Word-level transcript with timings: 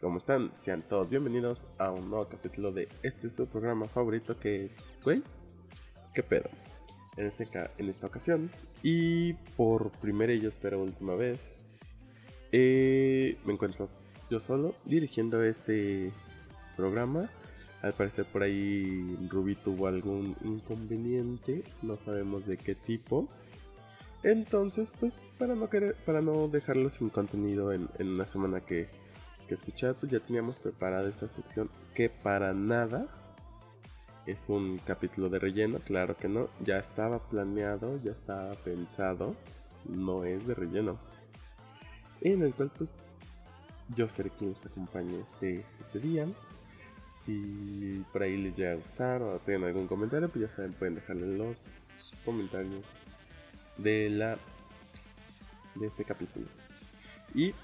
¿Cómo 0.00 0.16
están? 0.16 0.50
Sean 0.56 0.80
todos 0.80 1.10
bienvenidos 1.10 1.66
a 1.76 1.90
un 1.90 2.08
nuevo 2.08 2.26
capítulo 2.26 2.72
de 2.72 2.88
este 3.02 3.28
su 3.28 3.46
programa 3.46 3.86
favorito 3.86 4.38
que 4.40 4.64
es, 4.64 4.94
güey, 5.04 5.22
¿qué 6.14 6.22
pedo? 6.22 6.48
En, 7.18 7.26
este 7.26 7.46
en 7.76 7.88
esta 7.90 8.06
ocasión, 8.06 8.50
y 8.82 9.34
por 9.58 9.90
primera 9.90 10.32
y 10.32 10.40
yo 10.40 10.48
espero 10.48 10.80
última 10.80 11.14
vez, 11.16 11.54
eh, 12.50 13.36
me 13.44 13.52
encuentro 13.52 13.90
yo 14.30 14.40
solo 14.40 14.74
dirigiendo 14.86 15.44
este 15.44 16.12
programa. 16.78 17.28
Al 17.82 17.92
parecer 17.92 18.24
por 18.24 18.42
ahí 18.42 19.18
Ruby 19.28 19.54
tuvo 19.54 19.86
algún 19.86 20.34
inconveniente, 20.42 21.62
no 21.82 21.98
sabemos 21.98 22.46
de 22.46 22.56
qué 22.56 22.74
tipo. 22.74 23.28
Entonces, 24.22 24.90
pues 24.98 25.20
para 25.38 25.54
no 25.54 25.68
querer, 25.68 25.94
para 26.06 26.22
no 26.22 26.48
dejarlos 26.48 26.94
sin 26.94 27.10
contenido 27.10 27.70
en, 27.74 27.90
en 27.98 28.08
una 28.08 28.24
semana 28.24 28.62
que 28.62 28.88
escuchar, 29.54 29.94
pues 29.94 30.12
ya 30.12 30.20
teníamos 30.20 30.56
preparada 30.56 31.08
esta 31.08 31.28
sección 31.28 31.70
que 31.94 32.08
para 32.08 32.52
nada 32.52 33.06
es 34.26 34.48
un 34.48 34.78
capítulo 34.78 35.28
de 35.28 35.38
relleno, 35.38 35.78
claro 35.78 36.16
que 36.16 36.28
no, 36.28 36.48
ya 36.60 36.78
estaba 36.78 37.18
planeado, 37.18 37.96
ya 37.98 38.12
estaba 38.12 38.52
pensado, 38.54 39.34
no 39.88 40.24
es 40.24 40.46
de 40.46 40.54
relleno. 40.54 40.98
En 42.20 42.42
el 42.42 42.54
cual 42.54 42.70
pues 42.76 42.92
yo 43.96 44.08
seré 44.08 44.30
quien 44.30 44.50
les 44.50 44.64
acompañe 44.66 45.20
este, 45.20 45.64
este 45.80 45.98
día. 45.98 46.26
Si 47.16 48.04
por 48.12 48.22
ahí 48.22 48.36
les 48.36 48.56
llega 48.56 48.72
a 48.72 48.76
gustar 48.76 49.22
o 49.22 49.38
tienen 49.40 49.64
algún 49.64 49.86
comentario, 49.86 50.28
pues 50.28 50.42
ya 50.42 50.48
saben, 50.48 50.72
pueden 50.72 50.94
dejarlo 50.94 51.26
en 51.26 51.38
los 51.38 52.14
comentarios 52.24 52.86
de 53.78 54.10
la 54.10 54.38
de 55.74 55.86
este 55.86 56.04
capítulo. 56.04 56.46
Y 57.34 57.54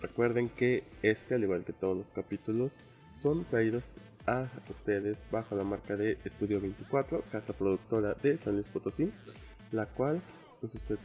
Recuerden 0.00 0.48
que 0.48 0.84
este, 1.02 1.34
al 1.34 1.42
igual 1.42 1.64
que 1.64 1.72
todos 1.72 1.96
los 1.96 2.12
capítulos, 2.12 2.80
son 3.14 3.44
traídos 3.44 3.96
a 4.26 4.48
ustedes 4.68 5.26
bajo 5.30 5.56
la 5.56 5.64
marca 5.64 5.96
de 5.96 6.18
Estudio 6.24 6.60
24, 6.60 7.22
casa 7.32 7.52
productora 7.54 8.14
de 8.22 8.36
San 8.36 8.54
Luis 8.54 8.68
Potosí, 8.68 9.10
la 9.72 9.86
cual, 9.86 10.20
pues 10.60 10.74
usted 10.74 10.98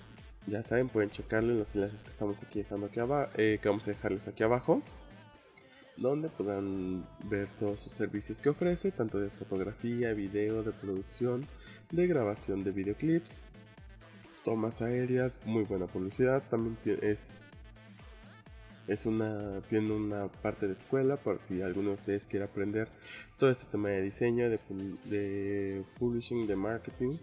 ya 0.48 0.64
saben, 0.64 0.90
pueden 0.90 1.10
checarlo 1.10 1.54
en 1.54 1.60
los 1.60 1.76
enlaces 1.76 2.04
que 2.04 2.10
estamos 2.10 2.42
aquí 2.44 2.60
dejando 2.60 2.88
aquí 2.88 3.00
abajo, 3.00 3.32
eh, 3.38 3.60
que 3.62 3.70
vamos 3.70 3.88
a 3.88 3.92
dejarles 3.92 4.28
aquí 4.28 4.44
abajo, 4.44 4.82
donde 5.98 6.30
podrán 6.30 7.08
ver 7.26 7.48
todos 7.60 7.80
sus 7.80 7.94
servicios 7.94 8.42
que 8.42 8.50
ofrece, 8.50 8.92
tanto 8.92 9.20
de 9.20 9.30
fotografía, 9.30 10.14
video, 10.14 10.64
de 10.64 10.72
producción, 10.72 11.46
de 11.92 12.08
grabación 12.08 12.64
de 12.64 12.72
videoclips, 12.72 13.44
tomas 14.44 14.82
aéreas, 14.82 15.40
muy 15.46 15.64
buena 15.64 15.86
publicidad, 15.86 16.44
también 16.50 16.78
es 17.02 17.50
es 18.88 19.06
una, 19.06 19.62
tiene 19.70 19.92
una 19.94 20.28
parte 20.28 20.68
de 20.68 20.74
escuela 20.74 21.18
por 21.18 21.42
si 21.42 21.62
alguno 21.62 21.90
de 21.90 21.96
ustedes 21.96 22.28
quiere 22.28 22.46
aprender 22.46 22.90
todo 23.38 23.50
este 23.52 23.66
tema 23.66 23.90
de 23.90 24.02
diseño, 24.02 24.50
de, 24.50 25.84
publishing, 26.00 26.48
de 26.48 26.56
marketing. 26.56 27.18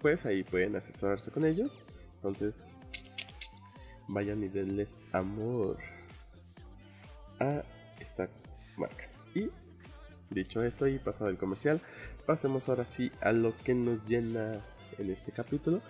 Pues 0.00 0.26
ahí 0.26 0.42
pueden 0.42 0.76
asesorarse 0.76 1.30
con 1.30 1.44
ellos. 1.44 1.78
Entonces, 2.16 2.74
vayan 4.08 4.42
y 4.42 4.48
denles 4.48 4.96
amor 5.12 5.78
a 7.40 7.62
esta 8.00 8.28
marca. 8.76 9.08
Y 9.34 9.50
dicho 10.30 10.62
esto 10.62 10.86
y 10.86 10.98
pasado 10.98 11.30
el 11.30 11.38
comercial, 11.38 11.80
pasemos 12.26 12.68
ahora 12.68 12.84
sí 12.84 13.10
a 13.20 13.32
lo 13.32 13.56
que 13.64 13.74
nos 13.74 14.04
llena 14.06 14.60
en 14.98 15.10
este 15.10 15.32
capítulo. 15.32 15.80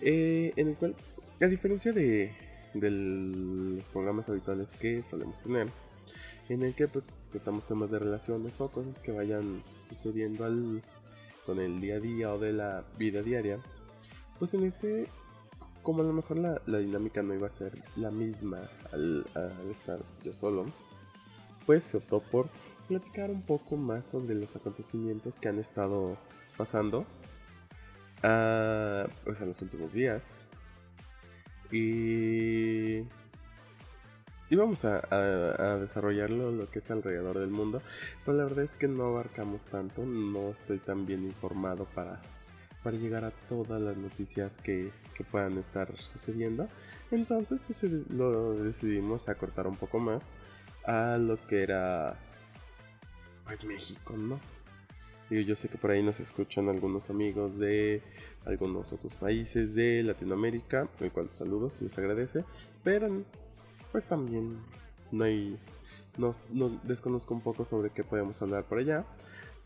Eh, 0.00 0.52
en 0.56 0.68
el 0.68 0.76
cual, 0.76 0.94
a 1.40 1.46
diferencia 1.46 1.92
de 1.92 2.32
de 2.74 2.90
los 2.90 3.84
programas 3.84 4.28
habituales 4.28 4.72
que 4.72 5.02
solemos 5.02 5.38
tener, 5.40 5.68
en 6.48 6.62
el 6.62 6.74
que 6.74 6.88
pues, 6.88 7.04
tratamos 7.30 7.66
temas 7.66 7.90
de 7.90 7.98
relaciones 7.98 8.60
o 8.60 8.70
cosas 8.70 8.98
que 8.98 9.12
vayan 9.12 9.62
sucediendo 9.88 10.44
al, 10.44 10.82
con 11.46 11.60
el 11.60 11.80
día 11.80 11.96
a 11.96 12.00
día 12.00 12.32
o 12.32 12.38
de 12.38 12.52
la 12.52 12.84
vida 12.98 13.22
diaria. 13.22 13.58
Pues 14.38 14.54
en 14.54 14.64
este, 14.64 15.08
como 15.82 16.02
a 16.02 16.06
lo 16.06 16.12
mejor 16.12 16.38
la, 16.38 16.78
dinámica 16.78 17.22
no 17.22 17.34
iba 17.34 17.46
a 17.46 17.50
ser 17.50 17.82
la 17.96 18.10
misma 18.10 18.68
al, 18.92 19.26
estar 19.70 20.00
yo 20.24 20.32
solo, 20.32 20.66
pues 21.66 21.84
se 21.84 21.98
optó 21.98 22.20
por 22.20 22.48
platicar 22.88 23.30
un 23.30 23.42
poco 23.42 23.76
más 23.76 24.08
sobre 24.08 24.34
los 24.34 24.56
acontecimientos 24.56 25.38
que 25.38 25.48
han 25.48 25.58
estado 25.58 26.16
pasando 26.56 27.06
uh, 28.18 29.08
pues 29.24 29.40
en 29.40 29.48
los 29.48 29.62
últimos 29.62 29.92
días 29.92 30.48
y, 31.72 32.98
y 34.50 34.56
vamos 34.56 34.84
a, 34.84 35.00
desarrollarlo 35.78 36.52
lo 36.52 36.70
que 36.70 36.80
es 36.80 36.90
alrededor 36.90 37.38
del 37.38 37.50
mundo. 37.50 37.82
Pero 38.24 38.36
la 38.36 38.44
verdad 38.44 38.64
es 38.64 38.76
que 38.76 38.88
no 38.88 39.04
abarcamos 39.04 39.66
tanto, 39.66 40.04
no 40.04 40.50
estoy 40.50 40.78
tan 40.78 41.06
bien 41.06 41.24
informado 41.24 41.86
para, 41.86 42.20
para 42.82 42.96
llegar 42.96 43.24
a 43.24 43.30
todas 43.48 43.80
las 43.80 43.96
noticias 43.96 44.60
que, 44.60 44.92
que 45.14 45.24
puedan 45.24 45.58
estar 45.58 45.96
sucediendo. 45.96 46.68
Entonces 47.10 47.60
pues 47.66 47.82
lo 47.82 48.54
decidimos 48.54 49.28
acortar 49.28 49.66
un 49.66 49.76
poco 49.76 49.98
más 49.98 50.32
a 50.84 51.16
lo 51.18 51.40
que 51.46 51.62
era 51.62 52.16
pues 53.44 53.64
México, 53.64 54.14
¿no? 54.16 54.40
Yo 55.40 55.56
sé 55.56 55.68
que 55.68 55.78
por 55.78 55.90
ahí 55.90 56.02
nos 56.02 56.20
escuchan 56.20 56.68
algunos 56.68 57.08
amigos 57.10 57.58
de 57.58 58.02
algunos 58.44 58.92
otros 58.92 59.14
países 59.14 59.74
de 59.74 60.02
Latinoamérica, 60.02 60.88
el 61.00 61.10
cual 61.10 61.30
saludos 61.32 61.80
les 61.80 61.96
agradece, 61.96 62.44
pero 62.84 63.08
pues 63.90 64.04
también 64.04 64.58
no 65.10 65.24
hay, 65.24 65.58
no, 66.18 66.34
desconozco 66.82 67.34
un 67.34 67.40
poco 67.40 67.64
sobre 67.64 67.90
qué 67.90 68.04
podemos 68.04 68.40
hablar 68.42 68.64
por 68.64 68.78
allá, 68.78 69.04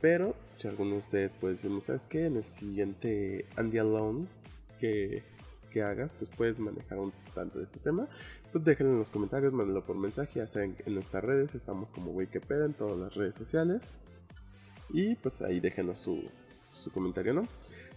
pero 0.00 0.34
si 0.56 0.69
alguno 0.69 0.93
de 0.93 0.99
ustedes 0.99 1.34
puede 1.34 1.55
decirme, 1.55 1.81
¿sabes 1.81 2.06
qué? 2.06 2.26
En 2.26 2.37
el 2.37 2.44
siguiente 2.44 3.47
Andy 3.56 3.78
Alone 3.78 4.26
que, 4.78 5.22
que 5.72 5.82
hagas, 5.82 6.15
pues 6.15 6.31
puedes 6.31 6.59
manejar 6.59 6.99
un 6.99 7.12
tanto 7.34 7.59
de 7.59 7.65
este 7.65 7.81
tema, 7.81 8.09
pues 8.53 8.65
déjenlo 8.65 8.93
en 8.93 8.99
los 8.99 9.10
comentarios, 9.10 9.53
mándenlo 9.53 9.84
por 9.84 9.97
mensaje, 9.97 10.41
ya 10.41 10.47
saben 10.47 10.76
en 10.84 10.94
nuestras 10.94 11.25
redes, 11.25 11.55
estamos 11.55 11.91
como 11.93 12.12
Wikipedia 12.12 12.66
en 12.66 12.75
todas 12.75 12.99
las 12.99 13.15
redes 13.15 13.34
sociales. 13.34 13.93
Y 14.91 15.15
pues 15.17 15.43
ahí 15.43 15.61
déjenos 15.61 15.99
su, 15.99 16.23
su 16.73 16.91
comentario, 16.91 17.35
¿no? 17.35 17.43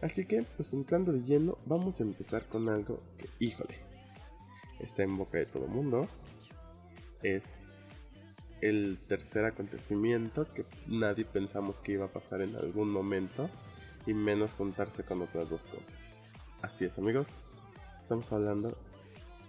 Así 0.02 0.26
que, 0.26 0.44
pues 0.56 0.74
entrando 0.74 1.12
de 1.12 1.22
lleno, 1.22 1.58
vamos 1.66 2.00
a 2.00 2.04
empezar 2.04 2.46
con 2.46 2.70
algo 2.70 3.02
que, 3.18 3.28
híjole, 3.40 3.76
está 4.80 5.04
en 5.04 5.18
boca 5.18 5.38
de 5.38 5.46
todo 5.46 5.66
el 5.66 5.72
mundo. 5.72 6.08
Es 7.22 8.50
el 8.62 8.98
tercer 9.08 9.46
acontecimiento 9.46 10.46
que 10.54 10.66
nadie 10.88 11.26
pensamos 11.26 11.82
que 11.82 11.94
iba 11.94 12.06
a 12.06 12.14
pasar 12.14 12.42
en 12.42 12.56
algún 12.56 12.90
momento 12.92 13.50
y 14.06 14.14
menos 14.14 14.54
juntarse 14.54 15.04
con 15.04 15.22
otras 15.22 15.50
dos 15.50 15.68
cosas. 15.68 15.96
Así 16.62 16.86
es, 16.86 16.98
amigos. 16.98 17.28
Estamos 18.02 18.32
hablando 18.32 18.78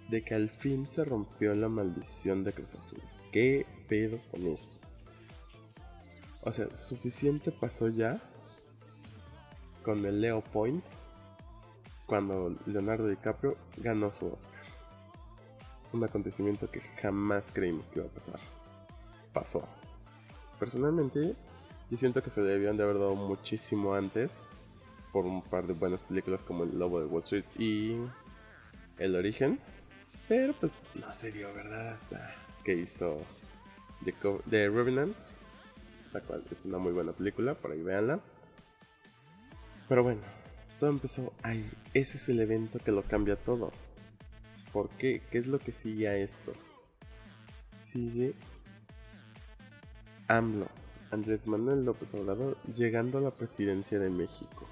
de 0.09 0.23
que 0.23 0.35
al 0.35 0.49
fin 0.49 0.89
se 0.89 1.05
rompió 1.05 1.55
la 1.55 1.69
maldición 1.69 2.45
de 2.45 2.53
Cruz 2.53 2.75
Azul. 2.75 3.01
¿Qué 3.33 3.67
pedo 3.89 4.19
con 4.31 4.47
esto? 4.49 4.90
O 6.43 6.53
sea, 6.53 6.75
suficiente 6.75 7.51
pasó 7.51 7.89
ya 7.89 8.21
con 9.83 10.05
el 10.05 10.21
Leo 10.21 10.41
Point 10.41 10.85
cuando 12.07 12.57
Leonardo 12.67 13.09
DiCaprio 13.09 13.57
ganó 13.77 14.11
su 14.11 14.27
Oscar. 14.27 14.63
Un 15.93 16.03
acontecimiento 16.05 16.71
que 16.71 16.81
jamás 16.81 17.51
creímos 17.53 17.91
que 17.91 18.01
iba 18.01 18.09
a 18.09 18.13
pasar. 18.13 18.41
Pasó. 19.33 19.67
Personalmente, 20.59 21.35
yo 21.91 21.97
siento 21.97 22.23
que 22.23 22.31
se 22.31 22.43
debían 22.43 22.77
de 22.77 22.85
haber 22.85 22.99
dado 22.99 23.15
muchísimo 23.15 23.95
antes 23.95 24.45
por 25.13 25.27
un 25.27 25.43
par 25.43 25.67
de 25.67 25.73
buenas 25.73 26.03
películas 26.03 26.45
como 26.45 26.65
El 26.65 26.79
Lobo 26.79 27.01
de 27.01 27.07
Wall 27.07 27.23
Street 27.23 27.45
y 27.59 27.97
El 28.99 29.15
Origen. 29.17 29.59
Pero 30.29 30.55
pues 30.55 30.73
no 30.95 31.13
se 31.13 31.33
dio, 31.33 31.53
¿verdad? 31.55 31.89
Hasta 31.95 32.35
que 32.65 32.75
hizo 32.75 33.21
The 34.49 34.69
Revenant, 34.69 35.17
la 36.13 36.21
cual 36.21 36.43
es 36.51 36.65
una 36.65 36.79
muy 36.79 36.93
buena 36.93 37.13
película, 37.13 37.55
por 37.55 37.73
ahí 37.73 37.83
véanla. 37.83 38.21
Pero 39.89 40.03
bueno, 40.03 40.21
todo 40.79 40.91
empezó 40.91 41.33
ahí. 41.43 41.69
Ese 41.95 42.17
es 42.17 42.29
el 42.29 42.41
evento 42.41 42.79
que 42.79 42.93
lo 42.93 43.03
cambia 43.03 43.37
todo. 43.37 43.73
¿Por 44.73 44.89
qué? 44.91 45.23
¿Qué 45.31 45.39
es 45.39 45.47
lo 45.47 45.59
que 45.59 45.73
sigue 45.73 46.09
a 46.09 46.17
esto? 46.17 46.53
Sigue 47.79 48.35
AMLO, 50.29 50.69
Andrés 51.11 51.47
Manuel 51.47 51.85
López 51.85 52.15
Obrador, 52.15 52.57
llegando 52.77 53.19
a 53.19 53.21
la 53.21 53.33
presidencia 53.33 53.99
de 53.99 54.11
México. 54.11 54.69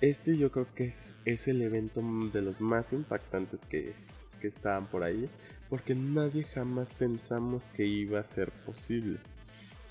Este 0.00 0.36
yo 0.36 0.50
creo 0.50 0.66
que 0.74 0.86
es, 0.86 1.14
es 1.26 1.46
el 1.46 1.60
evento 1.60 2.00
de 2.32 2.40
los 2.42 2.60
más 2.60 2.92
impactantes 2.92 3.66
que, 3.66 3.92
que 4.40 4.48
estaban 4.48 4.86
por 4.86 5.04
ahí, 5.04 5.28
porque 5.68 5.94
nadie 5.94 6.44
jamás 6.44 6.94
pensamos 6.94 7.70
que 7.70 7.84
iba 7.84 8.18
a 8.18 8.24
ser 8.24 8.50
posible. 8.50 9.18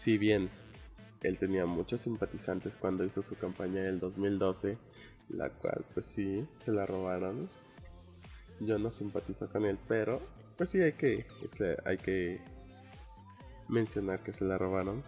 Si 0.01 0.17
bien 0.17 0.49
él 1.21 1.37
tenía 1.37 1.67
muchos 1.67 2.01
simpatizantes 2.01 2.75
cuando 2.75 3.05
hizo 3.05 3.21
su 3.21 3.35
campaña 3.35 3.83
del 3.83 3.99
2012, 3.99 4.75
la 5.29 5.51
cual 5.51 5.85
pues 5.93 6.07
sí, 6.07 6.47
se 6.55 6.71
la 6.71 6.87
robaron. 6.87 7.47
Yo 8.61 8.79
no 8.79 8.89
simpatizo 8.89 9.47
con 9.47 9.63
él, 9.63 9.77
pero 9.87 10.19
pues 10.57 10.71
sí 10.71 10.81
hay 10.81 10.93
que, 10.93 11.27
este, 11.43 11.77
hay 11.85 11.99
que 11.99 12.41
mencionar 13.67 14.23
que 14.23 14.33
se 14.33 14.43
la 14.43 14.57
robaron. 14.57 15.03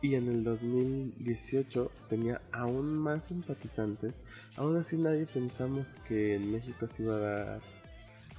Y 0.00 0.14
en 0.14 0.26
el 0.28 0.42
2018 0.42 1.92
tenía 2.08 2.40
aún 2.52 2.96
más 2.96 3.26
simpatizantes. 3.26 4.22
Aún 4.56 4.78
así 4.78 4.96
nadie 4.96 5.26
pensamos 5.26 5.96
que 6.08 6.36
en 6.36 6.50
México 6.50 6.88
se 6.88 7.02
iba 7.02 7.16
a 7.16 7.18
dar 7.18 7.60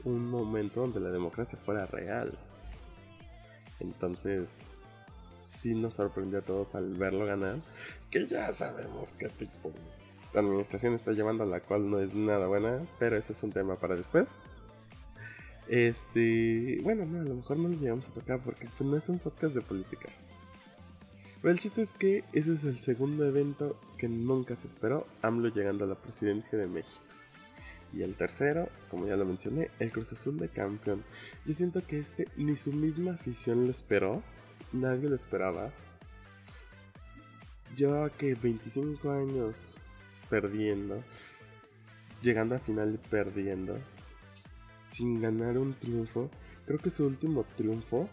un 0.05 0.27
momento 0.27 0.81
donde 0.81 1.01
la 1.01 1.11
democracia 1.11 1.59
fuera 1.59 1.85
real. 1.85 2.35
Entonces, 3.79 4.70
sí 5.41 5.73
nos 5.73 5.95
sorprendió 5.95 6.39
a 6.39 6.41
todos 6.43 6.73
al 6.75 6.93
verlo 6.93 7.25
ganar. 7.25 7.59
Que 8.09 8.27
ya 8.27 8.53
sabemos 8.53 9.13
qué 9.13 9.29
tipo 9.29 9.71
de 10.33 10.39
administración 10.39 10.93
está 10.93 11.11
llevando, 11.11 11.45
la 11.45 11.59
cual 11.59 11.89
no 11.89 11.99
es 11.99 12.13
nada 12.13 12.47
buena. 12.47 12.81
Pero 12.99 13.17
ese 13.17 13.33
es 13.33 13.43
un 13.43 13.51
tema 13.51 13.75
para 13.75 13.95
después. 13.95 14.29
Este, 15.67 16.79
bueno, 16.83 17.05
no, 17.05 17.21
a 17.21 17.23
lo 17.23 17.35
mejor 17.35 17.57
no 17.57 17.69
lo 17.69 17.75
llegamos 17.75 18.07
a 18.07 18.13
tocar 18.13 18.41
porque 18.41 18.67
pues, 18.77 18.89
no 18.89 18.97
es 18.97 19.07
un 19.09 19.19
podcast 19.19 19.55
de 19.55 19.61
política. 19.61 20.09
Pero 21.41 21.53
el 21.53 21.59
chiste 21.59 21.81
es 21.81 21.93
que 21.93 22.23
ese 22.33 22.53
es 22.53 22.63
el 22.63 22.77
segundo 22.77 23.25
evento 23.25 23.79
que 23.97 24.07
nunca 24.07 24.55
se 24.55 24.67
esperó, 24.67 25.07
AMLO 25.21 25.49
llegando 25.49 25.85
a 25.85 25.87
la 25.87 25.95
presidencia 25.95 26.57
de 26.57 26.67
México. 26.67 27.01
Y 27.93 28.03
el 28.03 28.15
tercero, 28.15 28.69
como 28.89 29.07
ya 29.07 29.17
lo 29.17 29.25
mencioné, 29.25 29.69
el 29.79 29.91
Cruz 29.91 30.13
Azul 30.13 30.37
de 30.37 30.49
campeón. 30.49 31.03
Yo 31.45 31.53
siento 31.53 31.81
que 31.85 31.99
este 31.99 32.27
ni 32.37 32.55
su 32.55 32.71
misma 32.71 33.13
afición 33.13 33.65
lo 33.65 33.71
esperó, 33.71 34.21
nadie 34.73 35.09
lo 35.09 35.15
esperaba. 35.15 35.71
Yo 37.75 38.09
que 38.17 38.35
25 38.35 39.11
años 39.11 39.75
perdiendo, 40.29 41.03
llegando 42.21 42.55
a 42.55 42.59
final 42.59 42.99
perdiendo, 43.09 43.77
sin 44.89 45.21
ganar 45.21 45.57
un 45.57 45.73
triunfo. 45.73 46.29
Creo 46.65 46.79
que 46.79 46.89
su 46.89 47.05
último 47.05 47.45
triunfo 47.57 48.09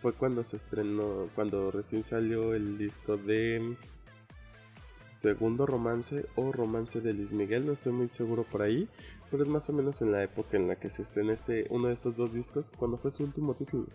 fue 0.00 0.12
cuando 0.12 0.42
se 0.44 0.56
estrenó, 0.56 1.28
cuando 1.34 1.70
recién 1.70 2.02
salió 2.02 2.54
el 2.54 2.78
disco 2.78 3.16
de 3.16 3.76
Segundo 5.04 5.66
Romance 5.66 6.26
o 6.36 6.52
Romance 6.52 7.00
de 7.00 7.12
Luis 7.12 7.32
Miguel, 7.32 7.66
no 7.66 7.72
estoy 7.72 7.92
muy 7.92 8.08
seguro 8.08 8.44
por 8.44 8.62
ahí, 8.62 8.88
pero 9.30 9.42
es 9.42 9.48
más 9.48 9.68
o 9.68 9.72
menos 9.72 10.00
en 10.02 10.12
la 10.12 10.22
época 10.22 10.56
en 10.56 10.68
la 10.68 10.76
que 10.76 10.90
se 10.90 11.02
estrenó 11.02 11.32
este, 11.32 11.66
uno 11.70 11.88
de 11.88 11.94
estos 11.94 12.16
dos 12.16 12.32
discos, 12.32 12.72
cuando 12.76 12.98
fue 12.98 13.10
su 13.10 13.22
último 13.22 13.54
título. 13.54 13.86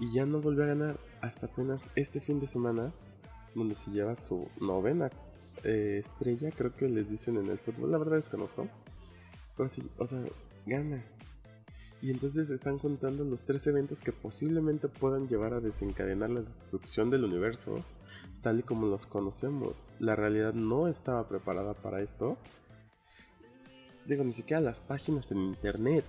Y 0.00 0.12
ya 0.12 0.26
no 0.26 0.40
volvió 0.40 0.64
a 0.64 0.68
ganar 0.68 0.98
hasta 1.20 1.46
apenas 1.46 1.90
este 1.94 2.20
fin 2.20 2.40
de 2.40 2.46
semana, 2.46 2.92
donde 3.54 3.76
se 3.76 3.90
lleva 3.90 4.16
su 4.16 4.48
novena 4.60 5.10
eh, 5.62 6.02
estrella, 6.04 6.50
creo 6.50 6.74
que 6.74 6.88
les 6.88 7.10
dicen 7.10 7.36
en 7.36 7.50
el 7.50 7.58
fútbol, 7.58 7.92
la 7.92 7.98
verdad 7.98 8.16
desconozco. 8.16 8.66
Sí, 9.68 9.82
o 9.98 10.06
sea, 10.06 10.20
gana. 10.64 11.04
Y 12.00 12.10
entonces 12.10 12.48
están 12.48 12.78
contando 12.78 13.24
los 13.24 13.42
tres 13.42 13.66
eventos 13.66 14.00
que 14.00 14.10
posiblemente 14.10 14.88
puedan 14.88 15.28
llevar 15.28 15.52
a 15.52 15.60
desencadenar 15.60 16.30
la 16.30 16.40
destrucción 16.40 17.10
del 17.10 17.24
universo, 17.24 17.84
tal 18.42 18.60
y 18.60 18.62
como 18.62 18.86
los 18.86 19.04
conocemos. 19.04 19.92
La 19.98 20.16
realidad 20.16 20.54
no 20.54 20.88
estaba 20.88 21.28
preparada 21.28 21.74
para 21.74 22.00
esto. 22.00 22.38
Digo, 24.06 24.24
ni 24.24 24.32
siquiera 24.32 24.62
las 24.62 24.80
páginas 24.80 25.30
en 25.30 25.40
internet. 25.40 26.06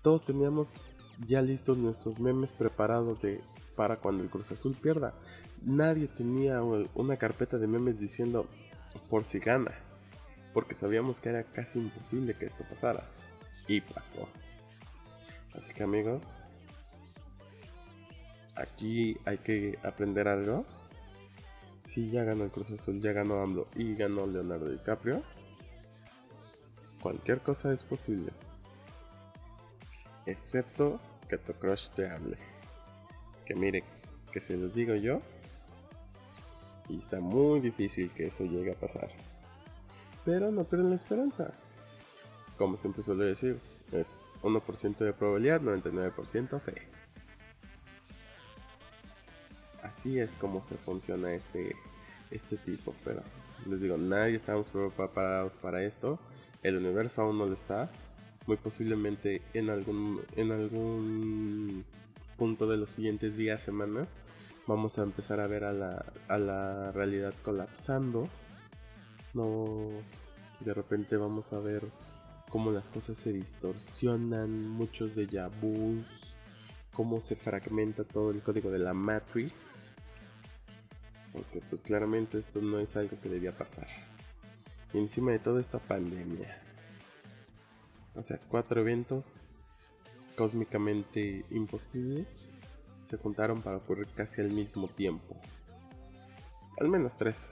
Todos 0.00 0.24
teníamos 0.24 0.80
ya 1.26 1.42
listos 1.42 1.78
nuestros 1.78 2.18
memes 2.18 2.52
preparados 2.52 3.20
de 3.22 3.40
para 3.76 3.96
cuando 3.96 4.22
el 4.22 4.30
Cruz 4.30 4.50
Azul 4.52 4.76
pierda. 4.80 5.14
Nadie 5.62 6.08
tenía 6.08 6.62
una 6.62 7.16
carpeta 7.16 7.58
de 7.58 7.66
memes 7.66 7.98
diciendo 7.98 8.46
por 9.08 9.24
si 9.24 9.38
gana, 9.38 9.72
porque 10.52 10.74
sabíamos 10.74 11.20
que 11.20 11.30
era 11.30 11.44
casi 11.44 11.78
imposible 11.78 12.34
que 12.34 12.46
esto 12.46 12.64
pasara. 12.68 13.08
Y 13.66 13.80
pasó. 13.80 14.28
Así 15.54 15.72
que 15.74 15.82
amigos, 15.82 16.22
aquí 18.56 19.18
hay 19.24 19.38
que 19.38 19.78
aprender 19.82 20.26
algo. 20.28 20.64
Si 21.82 22.10
ya 22.10 22.24
ganó 22.24 22.44
el 22.44 22.50
Cruz 22.50 22.70
Azul, 22.70 23.00
ya 23.00 23.12
ganó 23.12 23.42
AMLO 23.42 23.66
y 23.74 23.94
ganó 23.94 24.26
Leonardo 24.26 24.68
DiCaprio, 24.68 25.22
cualquier 27.00 27.40
cosa 27.40 27.72
es 27.72 27.84
posible. 27.84 28.32
Excepto 30.28 31.00
que 31.28 31.38
tu 31.38 31.52
crush 31.54 31.88
te 31.90 32.08
hable. 32.08 32.36
Que 33.46 33.54
mire, 33.54 33.82
que 34.32 34.40
se 34.40 34.56
los 34.56 34.74
digo 34.74 34.94
yo. 34.94 35.20
Y 36.88 36.98
está 36.98 37.20
muy 37.20 37.60
difícil 37.60 38.10
que 38.12 38.26
eso 38.26 38.44
llegue 38.44 38.72
a 38.72 38.74
pasar. 38.74 39.08
Pero 40.24 40.50
no 40.50 40.64
pierdan 40.64 40.90
la 40.90 40.96
esperanza 40.96 41.52
como 42.58 42.76
siempre 42.76 43.02
suelo 43.02 43.24
decir, 43.24 43.60
es 43.92 44.26
1% 44.42 44.98
de 44.98 45.12
probabilidad, 45.12 45.62
99% 45.62 46.60
fe. 46.60 46.74
Así 49.82 50.18
es 50.18 50.36
como 50.36 50.62
se 50.62 50.76
funciona 50.76 51.32
este, 51.32 51.74
este 52.30 52.56
tipo, 52.58 52.94
pero 53.04 53.22
les 53.66 53.80
digo, 53.80 53.96
nadie 53.96 54.34
estamos 54.34 54.68
preparados 54.70 55.56
para 55.56 55.82
esto. 55.84 56.18
El 56.62 56.76
universo 56.76 57.22
aún 57.22 57.38
no 57.38 57.46
lo 57.46 57.54
está. 57.54 57.90
Muy 58.48 58.56
posiblemente 58.56 59.42
en 59.52 59.68
algún, 59.68 60.22
en 60.34 60.52
algún 60.52 61.84
punto 62.38 62.66
de 62.66 62.78
los 62.78 62.90
siguientes 62.90 63.36
días, 63.36 63.62
semanas, 63.62 64.16
vamos 64.66 64.98
a 64.98 65.02
empezar 65.02 65.38
a 65.38 65.46
ver 65.46 65.64
a 65.64 65.74
la, 65.74 66.02
a 66.28 66.38
la 66.38 66.90
realidad 66.92 67.34
colapsando. 67.42 68.26
No, 69.34 69.90
de 70.60 70.72
repente 70.72 71.18
vamos 71.18 71.52
a 71.52 71.58
ver 71.58 71.82
cómo 72.48 72.70
las 72.70 72.88
cosas 72.88 73.18
se 73.18 73.34
distorsionan, 73.34 74.66
muchos 74.66 75.14
de 75.14 75.26
vus, 75.60 76.06
cómo 76.94 77.20
se 77.20 77.36
fragmenta 77.36 78.04
todo 78.04 78.30
el 78.30 78.40
código 78.40 78.70
de 78.70 78.78
la 78.78 78.94
Matrix. 78.94 79.92
Porque 81.34 81.60
pues 81.68 81.82
claramente 81.82 82.38
esto 82.38 82.62
no 82.62 82.78
es 82.78 82.96
algo 82.96 83.20
que 83.20 83.28
debía 83.28 83.52
pasar. 83.52 83.88
Y 84.94 84.96
encima 84.96 85.32
de 85.32 85.38
toda 85.38 85.60
esta 85.60 85.78
pandemia. 85.78 86.62
O 88.18 88.22
sea, 88.22 88.40
cuatro 88.48 88.80
eventos 88.80 89.38
cósmicamente 90.36 91.44
imposibles 91.50 92.50
se 93.02 93.16
juntaron 93.16 93.62
para 93.62 93.76
ocurrir 93.76 94.08
casi 94.08 94.40
al 94.40 94.50
mismo 94.50 94.88
tiempo. 94.88 95.36
Al 96.80 96.88
menos 96.88 97.16
tres. 97.16 97.50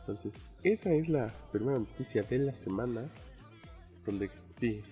Entonces, 0.00 0.40
esa 0.62 0.92
es 0.92 1.08
la 1.08 1.32
primera 1.50 1.78
noticia 1.78 2.22
de 2.22 2.38
la 2.38 2.54
semana 2.54 3.10
donde 4.06 4.30
sí, 4.48 4.82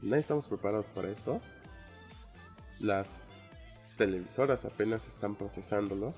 no 0.00 0.16
estamos 0.16 0.46
preparados 0.46 0.88
para 0.88 1.10
esto. 1.10 1.40
Las 2.78 3.36
televisoras 3.98 4.64
apenas 4.64 5.06
están 5.06 5.34
procesándolo. 5.34 6.14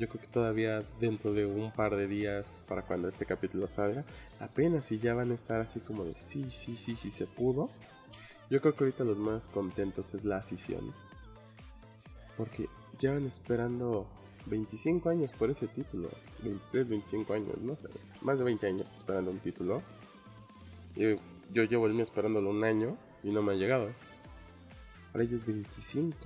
Yo 0.00 0.08
creo 0.08 0.22
que 0.22 0.28
todavía 0.28 0.82
dentro 0.98 1.34
de 1.34 1.44
un 1.44 1.70
par 1.72 1.94
de 1.94 2.06
días 2.06 2.64
para 2.66 2.80
cuando 2.80 3.08
este 3.08 3.26
capítulo 3.26 3.68
salga, 3.68 4.02
apenas 4.40 4.86
si 4.86 4.98
ya 4.98 5.12
van 5.12 5.30
a 5.30 5.34
estar 5.34 5.60
así 5.60 5.78
como 5.78 6.06
de 6.06 6.14
sí, 6.14 6.50
sí, 6.50 6.74
sí, 6.74 6.96
sí 6.96 7.10
se 7.10 7.26
pudo. 7.26 7.68
Yo 8.48 8.62
creo 8.62 8.74
que 8.74 8.84
ahorita 8.84 9.04
los 9.04 9.18
más 9.18 9.48
contentos 9.48 10.14
es 10.14 10.24
la 10.24 10.38
afición. 10.38 10.94
Porque 12.38 12.70
llevan 12.98 13.26
esperando 13.26 14.06
25 14.46 15.10
años 15.10 15.32
por 15.32 15.50
ese 15.50 15.68
título. 15.68 16.08
23, 16.44 16.88
25 16.88 17.34
años, 17.34 17.56
más 18.22 18.38
de 18.38 18.44
20 18.44 18.66
años 18.68 18.94
esperando 18.94 19.30
un 19.30 19.40
título. 19.40 19.82
Yo, 20.96 21.16
yo 21.52 21.64
llevo 21.64 21.86
el 21.86 21.92
mío 21.92 22.04
esperándolo 22.04 22.48
un 22.48 22.64
año 22.64 22.96
y 23.22 23.32
no 23.32 23.42
me 23.42 23.52
ha 23.52 23.56
llegado. 23.56 23.90
Para 25.12 25.24
ellos 25.24 25.44
25. 25.44 26.16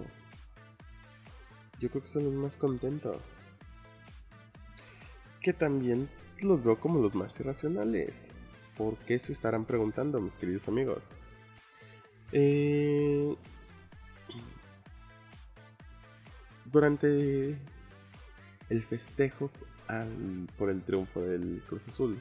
Yo 1.80 1.90
creo 1.90 2.02
que 2.02 2.08
son 2.08 2.22
los 2.22 2.34
más 2.34 2.56
contentos. 2.56 3.44
Que 5.44 5.52
también 5.52 6.08
los 6.40 6.64
veo 6.64 6.80
como 6.80 7.00
los 7.00 7.14
más 7.14 7.38
irracionales. 7.38 8.28
¿Por 8.78 8.96
qué 8.96 9.18
se 9.18 9.34
estarán 9.34 9.66
preguntando, 9.66 10.18
mis 10.18 10.36
queridos 10.36 10.68
amigos? 10.68 11.04
Eh, 12.32 13.36
durante 16.64 17.58
el 18.70 18.82
festejo 18.84 19.50
por 20.56 20.70
el 20.70 20.80
triunfo 20.82 21.20
del 21.20 21.62
Cruz 21.68 21.88
Azul, 21.88 22.18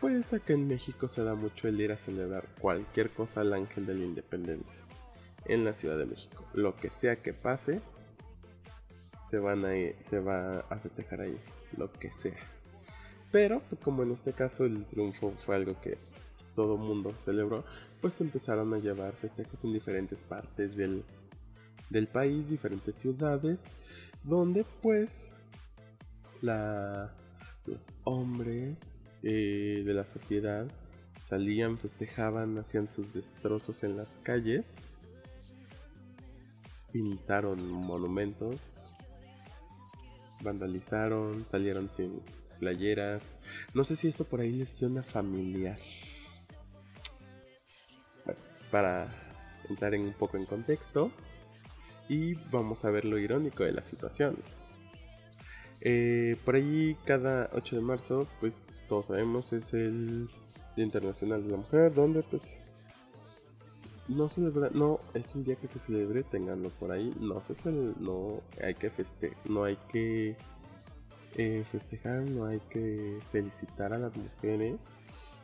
pues 0.00 0.32
acá 0.32 0.52
en 0.52 0.68
México 0.68 1.08
se 1.08 1.24
da 1.24 1.34
mucho 1.34 1.66
el 1.66 1.80
ir 1.80 1.90
a 1.90 1.96
celebrar 1.96 2.46
cualquier 2.60 3.10
cosa 3.10 3.40
al 3.40 3.52
ángel 3.52 3.84
de 3.86 3.94
la 3.94 4.04
independencia 4.04 4.80
en 5.44 5.64
la 5.64 5.74
Ciudad 5.74 5.98
de 5.98 6.06
México. 6.06 6.46
Lo 6.54 6.76
que 6.76 6.88
sea 6.90 7.16
que 7.16 7.32
pase, 7.32 7.80
se, 9.18 9.40
van 9.40 9.64
a 9.64 9.72
se 10.00 10.20
va 10.20 10.60
a 10.60 10.76
festejar 10.78 11.22
ahí, 11.22 11.36
lo 11.76 11.92
que 11.92 12.10
sea. 12.10 12.38
Pero 13.32 13.62
pues, 13.68 13.80
como 13.80 14.02
en 14.02 14.12
este 14.12 14.32
caso 14.32 14.64
el 14.64 14.84
triunfo 14.86 15.32
fue 15.44 15.56
algo 15.56 15.80
que 15.80 15.98
todo 16.56 16.76
mundo 16.76 17.12
celebró, 17.16 17.64
pues 18.00 18.20
empezaron 18.20 18.72
a 18.74 18.78
llevar 18.78 19.12
festejos 19.12 19.62
en 19.64 19.72
diferentes 19.72 20.22
partes 20.22 20.76
del, 20.76 21.04
del 21.90 22.06
país, 22.06 22.48
diferentes 22.48 22.96
ciudades, 22.96 23.66
donde 24.24 24.64
pues 24.82 25.32
la, 26.42 27.14
los 27.66 27.90
hombres 28.04 29.04
eh, 29.22 29.82
de 29.84 29.94
la 29.94 30.06
sociedad 30.06 30.66
salían, 31.16 31.78
festejaban, 31.78 32.58
hacían 32.58 32.88
sus 32.88 33.12
destrozos 33.12 33.84
en 33.84 33.96
las 33.96 34.18
calles 34.18 34.90
pintaron 36.92 37.70
monumentos, 37.70 38.94
vandalizaron, 40.40 41.46
salieron 41.48 41.90
sin 41.90 42.20
playeras. 42.58 43.36
No 43.74 43.84
sé 43.84 43.96
si 43.96 44.08
esto 44.08 44.24
por 44.24 44.40
ahí 44.40 44.52
les 44.52 44.70
suena 44.70 45.02
familiar. 45.02 45.78
Para 48.70 49.08
entrar 49.68 49.94
en 49.94 50.02
un 50.02 50.12
poco 50.12 50.36
en 50.36 50.46
contexto 50.46 51.10
y 52.08 52.34
vamos 52.50 52.84
a 52.84 52.90
ver 52.90 53.04
lo 53.04 53.18
irónico 53.18 53.64
de 53.64 53.72
la 53.72 53.82
situación. 53.82 54.36
Eh, 55.80 56.36
por 56.44 56.56
ahí 56.56 56.96
cada 57.06 57.48
8 57.54 57.76
de 57.76 57.82
marzo, 57.82 58.28
pues 58.40 58.84
todos 58.88 59.06
sabemos, 59.06 59.52
es 59.52 59.72
el 59.72 60.28
Día 60.76 60.84
Internacional 60.84 61.42
de 61.42 61.50
la 61.50 61.56
Mujer, 61.56 61.94
donde 61.94 62.22
pues 62.22 62.42
no 64.10 64.28
celebra, 64.28 64.70
no 64.72 64.98
es 65.14 65.34
un 65.36 65.44
día 65.44 65.54
que 65.54 65.68
se 65.68 65.78
celebre, 65.78 66.24
tenganlo 66.24 66.70
por 66.70 66.90
ahí, 66.90 67.14
no 67.20 67.40
se 67.42 67.70
no 67.70 68.42
hay 68.60 68.74
que 68.74 68.90
festejar, 68.90 69.36
no 69.48 69.64
hay 69.64 69.78
que 69.90 70.36
eh, 71.36 71.64
festejar, 71.70 72.22
no 72.22 72.46
hay 72.46 72.58
que 72.70 73.18
felicitar 73.30 73.92
a 73.92 73.98
las 73.98 74.14
mujeres, 74.16 74.80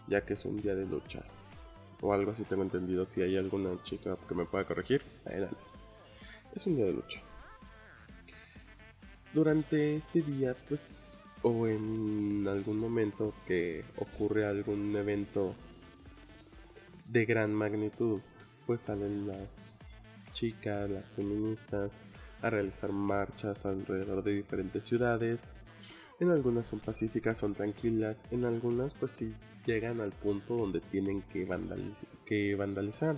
ya 0.09 0.23
que 0.23 0.35
es 0.35 0.45
un 0.45 0.57
día 0.57 0.75
de 0.75 0.85
lucha. 0.85 1.23
O 2.03 2.13
algo 2.13 2.33
así 2.33 2.43
tengo 2.43 2.65
entendido, 2.65 3.07
si 3.07 3.23
hay 3.23 3.37
alguna 3.37 3.81
chica 3.85 4.19
que 4.29 4.35
me 4.35 4.45
pueda 4.45 4.65
corregir, 4.65 5.03
adelante. 5.25 5.57
Es 6.55 6.67
un 6.67 6.75
día 6.75 6.87
de 6.87 6.93
lucha. 6.93 7.21
Durante 9.33 9.97
este 9.97 10.23
día, 10.23 10.57
pues, 10.69 11.15
o 11.43 11.69
en 11.69 12.47
algún 12.49 12.81
momento 12.81 13.33
que 13.47 13.85
ocurre 13.97 14.45
algún 14.45 14.97
evento 14.97 15.55
de 17.09 17.25
gran 17.27 17.55
magnitud, 17.55 18.21
pues 18.67 18.83
salen 18.83 19.29
las 19.29 19.77
chicas, 20.33 20.91
las 20.91 21.11
feministas, 21.13 22.01
a 22.43 22.51
realizar 22.51 22.93
marchas 22.93 23.65
alrededor 23.65 24.23
de 24.23 24.33
diferentes 24.33 24.85
ciudades. 24.85 25.53
En 26.21 26.31
algunas 26.31 26.67
son 26.67 26.81
pacíficas, 26.81 27.39
son 27.39 27.55
tranquilas, 27.55 28.25
en 28.31 28.45
algunas 28.45 28.95
pues 28.95 29.13
sí 29.13 29.35
llegan 29.65 30.01
al 30.01 30.13
punto 30.13 30.57
donde 30.57 30.81
tienen 30.81 31.23
que, 31.23 31.45
vandalizar. 32.57 33.17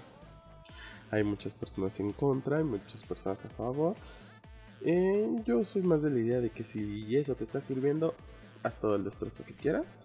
Hay 1.11 1.25
muchas 1.25 1.55
personas 1.55 1.99
en 2.01 2.13
contra, 2.13 2.59
hay 2.59 2.65
muchas 2.65 3.03
personas 3.05 3.45
a 3.45 3.49
favor. 3.49 3.97
Eh, 4.83 5.29
yo 5.45 5.65
soy 5.65 5.83
más 5.83 6.03
de 6.03 6.11
la 6.11 6.19
idea 6.19 6.41
de 6.41 6.51
que 6.51 6.65
si 6.65 7.17
eso 7.17 7.35
te 7.35 7.45
está 7.45 7.61
sirviendo, 7.61 8.15
haz 8.63 8.79
todo 8.81 8.97
el 8.97 9.05
destrozo 9.05 9.45
que 9.45 9.55
quieras. 9.55 10.05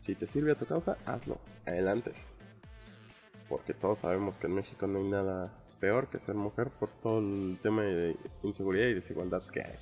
Si 0.00 0.14
te 0.14 0.26
sirve 0.26 0.52
a 0.52 0.54
tu 0.54 0.64
causa, 0.64 0.96
hazlo. 1.04 1.38
Adelante 1.66 2.12
porque 3.50 3.74
todos 3.74 3.98
sabemos 3.98 4.38
que 4.38 4.46
en 4.46 4.54
México 4.54 4.86
no 4.86 5.00
hay 5.00 5.08
nada 5.08 5.52
peor 5.80 6.08
que 6.08 6.20
ser 6.20 6.36
mujer 6.36 6.70
por 6.70 6.88
todo 6.88 7.18
el 7.18 7.58
tema 7.60 7.82
de 7.82 8.16
inseguridad 8.44 8.86
y 8.86 8.94
desigualdad 8.94 9.42
que 9.52 9.60
hay. 9.60 9.76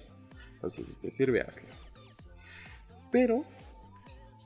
Entonces, 0.55 0.87
si 0.87 0.95
te 0.95 1.11
sirve, 1.11 1.43
hazlo. 1.43 1.69
Pero, 3.13 3.45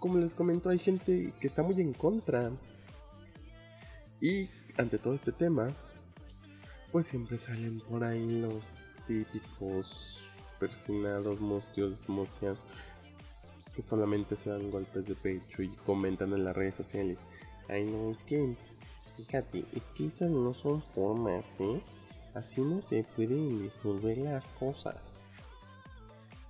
como 0.00 0.18
les 0.18 0.34
comento, 0.34 0.70
hay 0.70 0.80
gente 0.80 1.32
que 1.40 1.46
está 1.46 1.62
muy 1.62 1.80
en 1.80 1.92
contra. 1.92 2.50
Y 4.20 4.50
ante 4.76 4.98
todo 4.98 5.14
este 5.14 5.30
tema, 5.30 5.68
pues 6.90 7.06
siempre 7.06 7.38
salen 7.38 7.80
por 7.80 8.02
ahí 8.02 8.40
los 8.40 8.90
típicos 9.06 10.30
persinados, 10.58 11.40
mostios, 11.40 12.08
mostias, 12.08 12.58
que 13.74 13.82
solamente 13.82 14.34
se 14.36 14.50
dan 14.50 14.70
golpes 14.70 15.06
de 15.06 15.14
pecho 15.14 15.62
y 15.62 15.68
comentan 15.86 16.32
en 16.32 16.44
las 16.44 16.56
redes 16.56 16.74
sociales. 16.74 17.20
Ay, 17.68 17.84
no, 17.84 18.10
es 18.10 18.24
que 18.24 18.56
Fíjate, 19.16 19.64
es 19.74 19.84
que 19.96 20.06
esas 20.06 20.30
no 20.30 20.54
son 20.54 20.82
formas, 20.82 21.60
¿eh? 21.60 21.80
Así 22.34 22.60
no 22.62 22.80
se 22.80 23.04
pueden 23.04 23.62
resolver 23.62 24.18
las 24.18 24.50
cosas. 24.50 25.22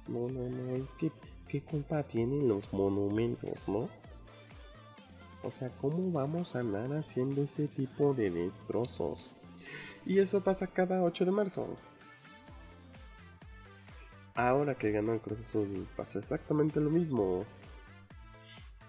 No, 0.07 0.29
no, 0.29 0.49
no, 0.49 0.77
es 0.77 0.95
que 0.95 1.11
¿qué 1.49 1.61
culpa 1.63 2.03
tienen 2.03 2.49
los 2.49 2.73
monumentos, 2.73 3.59
no? 3.67 3.89
O 5.43 5.51
sea, 5.51 5.71
¿cómo 5.81 6.13
vamos 6.13 6.55
a 6.55 6.61
andar 6.61 6.93
haciendo 6.93 7.43
ese 7.43 7.67
tipo 7.67 8.15
de 8.15 8.31
destrozos? 8.31 9.33
Y 10.07 10.19
eso 10.21 10.43
pasa 10.43 10.67
cada 10.69 11.03
8 11.03 11.25
de 11.25 11.31
marzo. 11.31 11.77
Ahora 14.35 14.77
que 14.77 14.93
ganó 14.93 15.13
el 15.13 15.21
Cruz 15.21 15.41
Azul, 15.41 15.87
pasa 15.97 16.21
exactamente 16.21 16.81
lo 16.81 16.91
mismo 16.91 17.45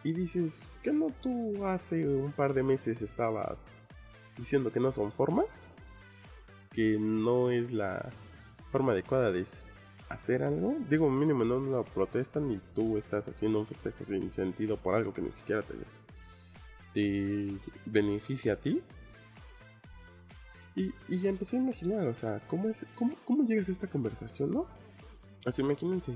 y 0.03 0.11
dices, 0.11 0.69
¿que 0.81 0.91
no 0.91 1.07
tú 1.21 1.65
hace 1.65 2.07
un 2.07 2.31
par 2.31 2.53
de 2.53 2.63
meses 2.63 3.01
estabas 3.01 3.59
diciendo 4.37 4.71
que 4.71 4.79
no 4.79 4.91
son 4.91 5.11
formas? 5.11 5.75
Que 6.71 6.97
no 6.99 7.51
es 7.51 7.71
la 7.71 8.09
forma 8.71 8.91
adecuada 8.91 9.31
de 9.31 9.45
hacer 10.09 10.43
algo. 10.43 10.75
Digo, 10.89 11.09
mínimo 11.09 11.45
no 11.45 11.59
lo 11.59 11.83
protestan 11.85 12.51
y 12.51 12.59
tú 12.75 12.97
estás 12.97 13.27
haciendo 13.27 13.59
un 13.59 13.65
festejo 13.65 14.03
sin 14.05 14.29
sentido 14.31 14.77
por 14.77 14.95
algo 14.95 15.13
que 15.13 15.21
ni 15.21 15.31
siquiera 15.31 15.61
te, 15.61 15.75
te 16.93 17.57
beneficia 17.85 18.53
a 18.53 18.55
ti. 18.57 18.81
Y, 20.75 20.91
y, 21.07 21.19
ya 21.19 21.29
empecé 21.29 21.57
a 21.57 21.59
imaginar, 21.59 22.07
o 22.07 22.15
sea, 22.15 22.41
¿cómo, 22.47 22.67
es, 22.67 22.83
cómo, 22.95 23.15
cómo 23.25 23.45
llegas 23.45 23.69
a 23.69 23.71
esta 23.71 23.87
conversación, 23.87 24.51
no? 24.51 24.65
Así 25.45 25.61
imagínense 25.61 26.11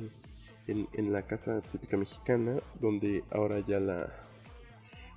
en, 0.67 1.13
la 1.13 1.21
casa 1.23 1.61
típica 1.61 1.97
mexicana, 1.97 2.57
donde 2.79 3.23
ahora 3.31 3.59
ya 3.65 3.79
la, 3.79 4.13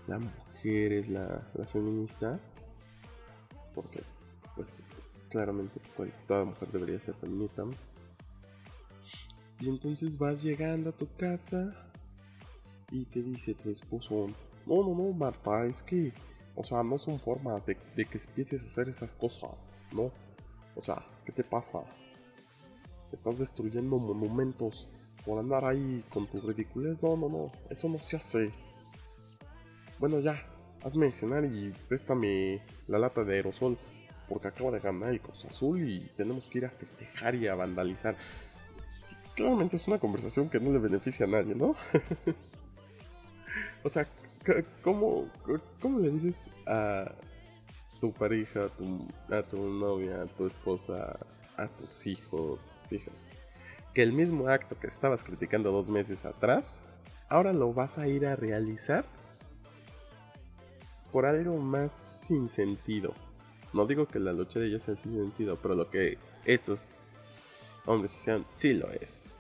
la 0.07 0.19
mujer 0.19 0.93
es 0.93 1.09
la, 1.09 1.43
feminista, 1.73 2.39
porque 3.75 4.03
pues 4.55 4.83
claramente 5.29 5.81
toda 6.27 6.45
mujer 6.45 6.69
debería 6.69 7.01
ser 7.01 7.15
feminista. 7.15 7.65
Y 9.59 9.69
entonces 9.69 10.17
vas 10.17 10.43
llegando 10.43 10.91
a 10.91 10.93
tu 10.93 11.07
casa 11.17 11.75
y 12.91 13.05
te 13.05 13.23
dice 13.23 13.55
tu 13.55 13.71
esposo, 13.71 14.29
no, 14.67 14.83
no, 14.83 14.95
no, 14.95 15.13
Marta, 15.13 15.67
es 15.67 15.83
que, 15.83 16.13
o 16.55 16.65
sea, 16.65 16.83
no 16.83 16.97
son 16.97 17.19
formas 17.19 17.67
de, 17.67 17.77
de 17.97 18.05
que 18.07 18.19
empieces 18.19 18.63
a 18.63 18.67
hacer 18.67 18.89
esas 18.89 19.15
cosas, 19.15 19.83
¿no? 19.93 20.11
O 20.77 20.83
sea, 20.83 21.05
¿qué 21.25 21.33
te 21.33 21.45
pasa? 21.45 21.83
Estás 23.13 23.39
destruyendo 23.39 23.99
monumentos 23.99 24.89
por 25.25 25.39
andar 25.39 25.65
ahí 25.65 26.05
con 26.11 26.27
tu 26.27 26.41
ridiculez. 26.41 27.03
No, 27.03 27.17
no, 27.17 27.29
no, 27.29 27.53
eso 27.69 27.89
no 27.89 27.99
se 27.99 28.17
hace. 28.17 28.51
Bueno, 29.99 30.21
ya, 30.21 30.43
hazme 30.83 31.13
cenar 31.13 31.45
y 31.45 31.73
préstame 31.89 32.61
la 32.89 32.99
lata 32.99 33.25
de 33.25 33.37
aerosol. 33.37 33.79
Porque 34.29 34.47
acabo 34.47 34.71
de 34.71 34.79
ganar 34.79 35.11
el 35.11 35.21
Cruz 35.21 35.45
Azul 35.45 35.83
y 35.89 36.09
tenemos 36.17 36.49
que 36.49 36.59
ir 36.59 36.65
a 36.65 36.71
festejar 36.71 37.35
y 37.35 37.49
a 37.49 37.57
vandalizar. 37.57 38.17
Claramente 39.35 39.75
es 39.75 39.89
una 39.89 39.99
conversación 39.99 40.49
que 40.49 40.61
no 40.61 40.71
le 40.71 40.79
beneficia 40.79 41.27
a 41.27 41.29
nadie, 41.29 41.55
¿no? 41.57 41.75
o 43.83 43.89
sea, 43.89 44.07
¿cómo, 44.83 45.29
¿cómo 45.81 45.99
le 45.99 46.11
dices 46.11 46.49
a 46.65 47.13
tu 48.01 48.13
pareja, 48.13 48.67
a 48.67 48.69
tu, 48.69 49.09
a 49.35 49.43
tu 49.43 49.57
novia, 49.69 50.23
a 50.23 50.27
tu 50.27 50.47
esposa, 50.47 51.19
a 51.57 51.67
tus 51.67 52.07
hijos, 52.07 52.69
a 52.69 52.81
tus 52.81 52.93
hijas? 52.93 53.27
Que 53.95 54.03
el 54.03 54.13
mismo 54.13 54.49
acto 54.49 54.79
que 54.79 54.87
estabas 54.87 55.25
criticando 55.25 55.73
dos 55.73 55.89
meses 55.89 56.25
atrás, 56.25 56.79
ahora 57.29 57.53
lo 57.53 57.73
vas 57.73 57.99
a 57.99 58.07
ir 58.07 58.27
a 58.27 58.37
realizar 58.37 59.05
por 61.13 61.27
algo 61.27 61.59
más 61.59 61.93
sin 61.93 62.49
sentido. 62.49 63.15
No 63.73 63.87
digo 63.87 64.07
que 64.07 64.19
la 64.19 64.33
lucha 64.33 64.61
de 64.61 64.67
ellos 64.67 64.83
sea 64.83 64.97
sin 64.97 65.15
sentido, 65.15 65.59
pero 65.61 65.75
lo 65.75 65.91
que 65.91 66.19
estos 66.45 66.87
hombres 67.87 68.13
sean, 68.13 68.45
sí 68.53 68.75
lo 68.75 68.91
es. 68.91 69.33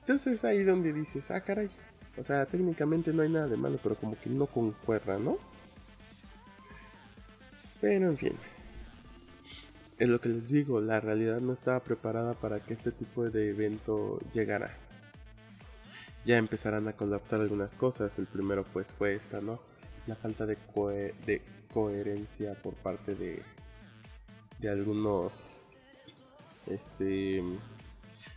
Entonces 0.00 0.44
ahí 0.44 0.64
donde 0.64 0.92
dices, 0.92 1.30
ah, 1.30 1.40
caray. 1.40 1.70
O 2.16 2.24
sea, 2.24 2.46
técnicamente 2.46 3.12
no 3.12 3.22
hay 3.22 3.28
nada 3.28 3.46
de 3.46 3.56
malo, 3.56 3.78
pero 3.82 3.94
como 3.94 4.18
que 4.18 4.28
no 4.30 4.46
concuerda, 4.46 5.18
¿no? 5.18 5.38
Pero 7.80 8.08
en 8.08 8.16
fin 8.16 8.32
es 9.98 10.08
lo 10.08 10.20
que 10.20 10.28
les 10.28 10.48
digo, 10.48 10.80
la 10.80 11.00
realidad 11.00 11.40
no 11.40 11.52
estaba 11.52 11.80
preparada 11.80 12.34
para 12.34 12.60
que 12.60 12.72
este 12.72 12.92
tipo 12.92 13.28
de 13.28 13.50
evento 13.50 14.20
llegara. 14.32 14.76
Ya 16.24 16.38
empezarán 16.38 16.86
a 16.88 16.92
colapsar 16.92 17.40
algunas 17.40 17.76
cosas. 17.76 18.18
El 18.18 18.26
primero 18.26 18.64
pues 18.64 18.86
fue 18.96 19.14
esta, 19.14 19.40
¿no? 19.40 19.60
La 20.06 20.14
falta 20.14 20.46
de, 20.46 20.56
coherencia 21.72 22.54
por 22.54 22.74
parte 22.74 23.14
de, 23.14 23.42
de 24.60 24.68
algunos 24.68 25.62
este, 26.66 27.42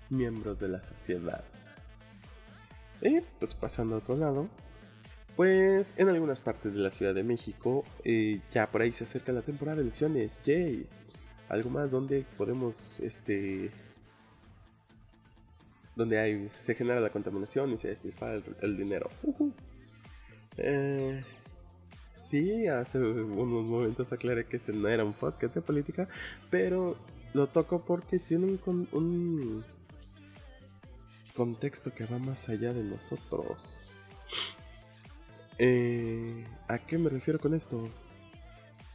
miembros 0.10 0.60
de 0.60 0.68
la 0.68 0.82
sociedad. 0.82 1.44
Y 3.01 3.22
pues 3.39 3.53
pasando 3.53 3.96
a 3.96 3.98
otro 4.00 4.15
lado, 4.15 4.48
pues 5.36 5.94
en 5.98 6.10
algunas 6.10 6.41
partes 6.41 6.74
de 6.74 6.80
la 6.80 6.91
Ciudad 6.91 7.13
de 7.13 7.24
México 7.24 7.84
eh, 8.03 8.41
ya 8.53 8.70
por 8.70 8.82
ahí 8.82 8.91
se 8.91 9.03
acerca 9.06 9.32
la 9.32 9.41
temporada 9.41 9.77
de 9.77 9.84
elecciones. 9.84 10.39
¡Yay! 10.46 10.88
Algo 11.51 11.70
más 11.70 11.91
donde 11.91 12.25
podemos, 12.38 13.00
este, 13.00 13.72
donde 15.96 16.20
hay, 16.20 16.50
se 16.58 16.75
genera 16.75 17.00
la 17.00 17.10
contaminación 17.10 17.72
y 17.72 17.77
se 17.77 17.89
despilfarra 17.89 18.41
el, 18.62 18.77
dinero. 18.77 19.10
Eh, 20.58 21.24
Sí, 22.22 22.67
hace 22.67 23.00
unos 23.00 23.65
momentos 23.65 24.13
aclaré 24.13 24.46
que 24.46 24.58
este 24.58 24.74
no 24.74 24.88
era 24.88 25.03
un 25.03 25.13
podcast 25.13 25.55
de 25.55 25.62
política, 25.62 26.08
pero 26.51 26.96
lo 27.34 27.48
toco 27.48 27.84
porque 27.84 28.20
tiene 28.20 28.60
un, 28.65 28.88
un 28.91 29.65
contexto 31.36 31.93
que 31.93 32.05
va 32.05 32.20
más 32.20 32.48
allá 32.48 32.74
de 32.74 32.84
nosotros. 32.84 33.81
Eh, 35.58 36.46
¿A 36.67 36.77
qué 36.77 37.00
me 37.00 37.10
refiero 37.10 37.39
con 37.39 37.55
esto? 37.55 37.89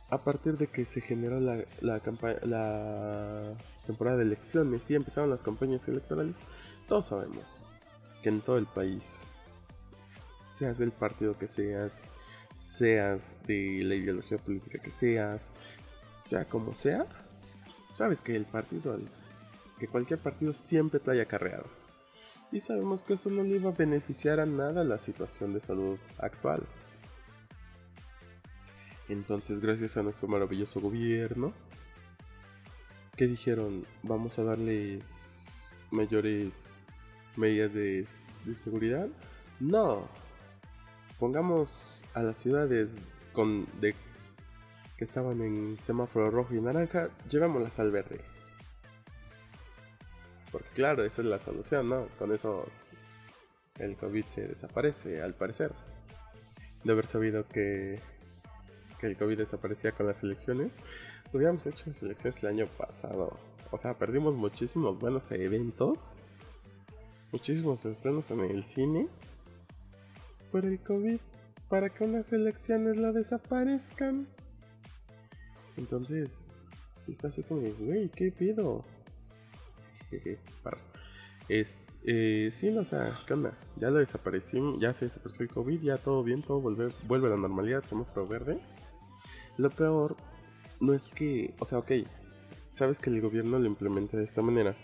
A 0.09 0.19
partir 0.19 0.57
de 0.57 0.69
que 0.69 0.85
se 0.85 1.01
generó 1.01 1.41
la, 1.41 1.65
la, 1.81 2.01
la 2.43 3.55
temporada 3.87 4.19
de 4.19 4.23
elecciones 4.23 4.89
y 4.91 4.95
empezaron 4.95 5.31
las 5.31 5.43
campañas 5.43 5.89
electorales, 5.89 6.41
todos 6.89 7.07
sabemos 7.07 7.65
que 8.23 8.29
en 8.29 8.41
todo 8.41 8.59
el 8.59 8.67
país, 8.67 9.25
seas 10.53 10.79
del 10.79 10.93
partido 10.93 11.37
que 11.37 11.49
seas, 11.49 12.03
seas 12.55 13.37
de 13.47 13.83
la 13.83 13.95
ideología 13.95 14.39
política 14.39 14.79
que 14.79 14.91
seas, 14.91 15.53
sea 16.27 16.45
como 16.45 16.73
sea, 16.73 17.07
sabes 17.91 18.21
que 18.21 18.37
el 18.37 18.45
partido, 18.45 18.99
que 19.79 19.89
cualquier 19.89 20.21
partido 20.21 20.53
siempre 20.53 21.01
trae 21.01 21.21
acarreados. 21.21 21.87
Y 22.53 22.61
sabemos 22.61 23.03
que 23.03 23.15
eso 23.15 23.29
no 23.29 23.43
le 23.43 23.57
iba 23.57 23.71
a 23.71 23.75
beneficiar 23.75 24.39
a 24.39 24.47
nada 24.47 24.85
la 24.85 24.99
situación 24.99 25.53
de 25.53 25.61
salud 25.61 25.99
actual. 26.19 26.63
Entonces, 29.09 29.61
gracias 29.61 29.97
a 29.97 30.03
nuestro 30.03 30.29
maravilloso 30.29 30.81
gobierno, 30.81 31.53
que 33.17 33.27
dijeron, 33.27 33.87
vamos 34.03 34.39
a 34.39 34.45
darles 34.45 35.77
mayores 35.91 36.77
medidas 37.37 37.73
de, 37.73 38.07
seguridad. 38.57 39.09
No, 39.59 40.09
pongamos 41.19 42.03
a 42.15 42.23
las 42.23 42.39
ciudades 42.39 42.91
con, 43.33 43.67
de, 43.81 43.95
que 44.97 45.05
estaban 45.05 45.41
en 45.41 45.79
semáforo 45.81 46.31
rojo 46.31 46.55
y 46.55 46.61
naranja, 46.61 47.09
llevémoslas 47.31 47.79
al 47.79 47.91
verde. 47.91 48.21
Porque 50.53 50.69
claro, 50.71 51.05
esa 51.05 51.23
es 51.23 51.29
la 51.29 51.41
solución, 51.41 51.89
¿no? 51.89 52.07
Con 52.19 52.33
eso 52.33 52.67
el 53.79 53.97
COVID 53.97 54.25
se 54.25 54.49
desaparece, 54.49 55.23
al 55.23 55.35
parecer. 55.35 55.73
De 56.85 56.93
haber 56.93 57.07
sabido 57.07 57.49
que, 57.49 58.01
que 58.99 59.07
el 59.07 59.17
COVID 59.17 59.39
desaparecía 59.39 59.93
con 59.93 60.07
las 60.07 60.23
elecciones, 60.23 60.77
hubiéramos 61.33 61.67
hecho 61.67 61.85
las 61.87 62.03
elecciones 62.03 62.43
el 62.43 62.49
año 62.51 62.67
pasado. 62.67 63.37
O 63.71 63.79
sea, 63.79 63.95
perdimos 63.95 64.37
muchísimos 64.37 64.99
buenos 64.99 65.31
eventos, 65.33 66.15
muchísimos 67.33 67.85
estrenos 67.85 68.31
en 68.31 68.41
el 68.41 68.65
cine 68.65 69.09
por 70.51 70.65
el 70.65 70.79
COVID 70.81 71.19
para 71.69 71.91
que 71.91 72.05
unas 72.05 72.33
elecciones 72.33 72.97
lo 72.97 73.13
desaparezcan. 73.13 74.27
Entonces, 75.77 76.31
si 77.05 77.13
está 77.13 77.29
así 77.29 77.43
como, 77.43 77.63
güey, 77.79 78.09
¿qué 78.09 78.31
pido? 78.31 78.85
es, 81.49 81.77
eh, 82.05 82.51
sí, 82.53 82.71
no, 82.71 82.83
o 82.83 82.85
sea, 82.85 83.19
¿qué 83.27 83.35
onda? 83.35 83.59
Ya 83.77 83.91
lo 83.91 83.99
desapareció, 83.99 84.79
ya 84.79 84.95
se 84.95 85.07
desapareció 85.07 85.43
el 85.43 85.51
COVID, 85.51 85.81
ya 85.83 85.99
todo 85.99 86.23
bien, 86.23 86.43
todo 86.43 86.61
vuelve, 86.61 86.93
vuelve 87.07 87.27
a 87.27 87.31
la 87.31 87.37
normalidad, 87.37 87.85
somos 87.85 88.07
pro 88.09 88.27
verde. 88.27 88.61
Lo 89.57 89.71
peor 89.71 90.17
no 90.81 90.93
es 90.93 91.09
que, 91.09 91.55
o 91.59 91.65
sea, 91.65 91.79
ok, 91.79 91.93
sabes 92.73 92.99
que 93.01 93.11
el 93.11 93.21
gobierno 93.21 93.59
lo 93.59 93.67
implementa 93.67 94.17
de 94.17 94.25
esta 94.25 94.43
manera 94.43 94.77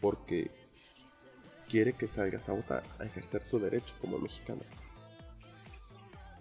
porque 0.00 0.50
quiere 1.68 1.94
que 1.94 2.08
salgas 2.08 2.48
a 2.48 2.52
votar, 2.52 2.82
a 2.98 3.04
ejercer 3.04 3.42
tu 3.48 3.58
derecho 3.58 3.94
como 4.00 4.18
mexicano. 4.18 4.60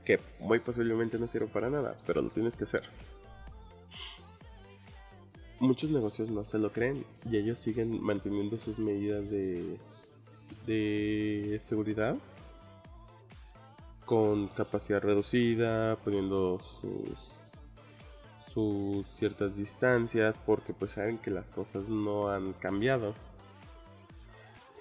Que 0.04 0.20
muy 0.40 0.60
posiblemente 0.60 1.20
no 1.20 1.28
sirve 1.28 1.48
para 1.48 1.70
nada, 1.70 1.96
pero 2.06 2.22
lo 2.22 2.30
tienes 2.30 2.56
que 2.56 2.64
hacer 2.64 2.84
muchos 5.62 5.92
negocios 5.92 6.30
no 6.32 6.44
se 6.44 6.58
lo 6.58 6.72
creen 6.74 7.06
y 7.30 7.38
ellos 7.38 7.60
siguen 7.60 8.02
manteniendo 8.02 8.58
sus 8.58 8.80
medidas 8.80 9.30
de, 9.30 9.78
de 10.66 11.62
seguridad 11.64 12.18
con 14.12 14.50
capacidad 14.50 15.02
reducida, 15.02 15.96
poniendo 16.04 16.60
sus, 16.60 17.18
sus 18.46 19.08
ciertas 19.08 19.56
distancias 19.56 20.38
porque 20.46 20.74
pues 20.74 20.92
saben 20.92 21.18
que 21.18 21.32
las 21.32 21.50
cosas 21.50 21.88
no 21.88 22.28
han 22.28 22.52
cambiado. 22.52 23.16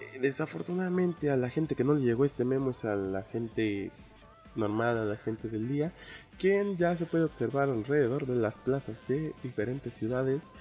Eh, 0.01 0.19
desafortunadamente 0.19 1.31
a 1.31 1.37
la 1.37 1.49
gente 1.49 1.75
que 1.75 1.85
no 1.85 1.93
le 1.93 2.01
llegó 2.01 2.25
este 2.25 2.43
memo 2.43 2.71
es 2.71 2.83
a 2.83 2.97
la 2.97 3.23
gente 3.23 3.93
normal, 4.55 4.97
a 4.97 5.05
la 5.05 5.15
gente 5.15 5.47
del 5.47 5.69
día, 5.69 5.93
quien 6.37 6.75
ya 6.75 6.97
se 6.97 7.05
puede 7.05 7.23
observar 7.23 7.69
alrededor 7.69 8.25
de 8.25 8.35
las 8.35 8.59
plazas 8.59 9.07
de 9.07 9.33
diferentes 9.43 9.93
ciudades 9.93 10.51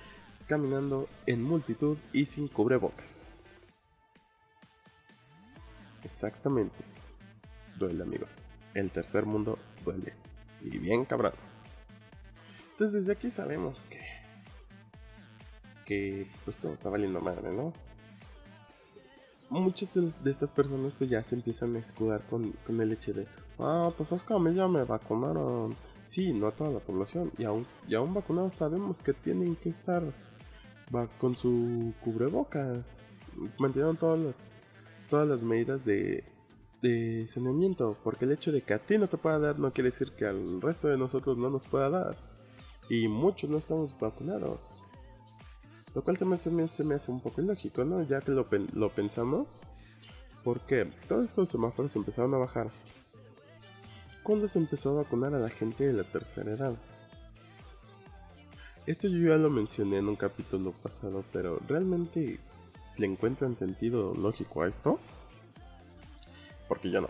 caminando 0.46 1.08
en 1.26 1.42
multitud 1.42 1.98
y 2.12 2.26
sin 2.26 2.46
cubrebocas. 2.46 3.26
Exactamente. 6.04 6.84
Duele 7.76 8.04
amigos. 8.04 8.59
El 8.74 8.90
tercer 8.90 9.26
mundo 9.26 9.58
duele. 9.84 10.14
Y 10.62 10.78
bien 10.78 11.04
cabrón. 11.04 11.32
Entonces 12.72 13.00
desde 13.00 13.12
aquí 13.12 13.30
sabemos 13.30 13.84
que... 13.84 14.00
Que 15.84 16.26
pues 16.44 16.58
todo 16.58 16.72
está 16.72 16.88
valiendo 16.88 17.20
madre, 17.20 17.50
¿no? 17.52 17.72
Muchas 19.50 19.88
de, 19.92 20.30
estas 20.30 20.52
personas 20.52 20.92
pues 20.96 21.10
ya 21.10 21.24
se 21.24 21.34
empiezan 21.34 21.74
a 21.74 21.80
escudar 21.80 22.22
con, 22.28 22.52
con 22.64 22.80
el 22.80 22.92
hecho 22.92 23.12
de... 23.12 23.26
Ah, 23.58 23.90
pues 23.96 24.12
es 24.12 24.24
que 24.24 24.32
a 24.32 24.38
mí 24.38 24.54
ya 24.54 24.68
me 24.68 24.84
vacunaron. 24.84 25.74
Sí, 26.06 26.32
no 26.32 26.46
a 26.46 26.52
toda 26.52 26.70
la 26.70 26.78
población. 26.78 27.32
Y 27.36 27.44
aún, 27.44 27.66
y 27.88 27.94
aún 27.96 28.14
vacunados 28.14 28.54
sabemos 28.54 29.02
que 29.02 29.12
tienen 29.12 29.56
que 29.56 29.70
estar 29.70 30.02
con 31.18 31.36
su 31.36 31.92
cubrebocas. 32.02 32.96
Mantuvieron 33.58 33.96
todas 33.96 34.20
las, 34.20 34.46
todas 35.08 35.28
las 35.28 35.42
medidas 35.42 35.84
de, 35.84 36.24
de 36.82 37.26
saneamiento. 37.28 37.96
Porque 38.02 38.24
el 38.24 38.32
hecho 38.32 38.52
de 38.52 38.62
que 38.62 38.74
a 38.74 38.78
ti 38.78 38.98
no 38.98 39.08
te 39.08 39.16
pueda 39.16 39.38
dar 39.38 39.58
no 39.58 39.72
quiere 39.72 39.90
decir 39.90 40.12
que 40.12 40.26
al 40.26 40.60
resto 40.60 40.88
de 40.88 40.96
nosotros 40.96 41.36
no 41.36 41.50
nos 41.50 41.66
pueda 41.66 41.90
dar. 41.90 42.16
Y 42.88 43.08
muchos 43.08 43.48
no 43.48 43.58
estamos 43.58 43.96
vacunados. 43.98 44.82
Lo 45.94 46.02
cual 46.02 46.18
también 46.18 46.38
se 46.68 46.84
me, 46.84 46.94
hace 46.94 47.10
un 47.10 47.20
poco 47.20 47.40
ilógico, 47.40 47.84
¿no? 47.84 48.02
Ya 48.02 48.20
que 48.20 48.32
lo, 48.32 48.46
lo 48.72 48.90
pensamos. 48.90 49.62
Porque 50.44 50.90
todos 51.08 51.26
estos 51.26 51.48
semáforos 51.48 51.94
empezaron 51.96 52.34
a 52.34 52.38
bajar. 52.38 52.70
Cuando 54.22 54.48
se 54.48 54.58
empezó 54.58 54.90
a 54.90 55.02
vacunar 55.02 55.34
a 55.34 55.38
la 55.38 55.50
gente 55.50 55.86
de 55.86 55.92
la 55.92 56.04
tercera 56.04 56.52
edad. 56.52 56.74
Esto 58.86 59.08
yo 59.08 59.28
ya 59.28 59.36
lo 59.36 59.50
mencioné 59.50 59.98
en 59.98 60.08
un 60.08 60.16
capítulo 60.16 60.72
pasado, 60.72 61.22
pero 61.32 61.60
¿realmente 61.68 62.40
le 62.96 63.06
encuentran 63.06 63.54
sentido 63.54 64.14
lógico 64.14 64.62
a 64.62 64.68
esto? 64.68 64.98
Porque 66.70 66.88
yo 66.88 67.00
no. 67.00 67.08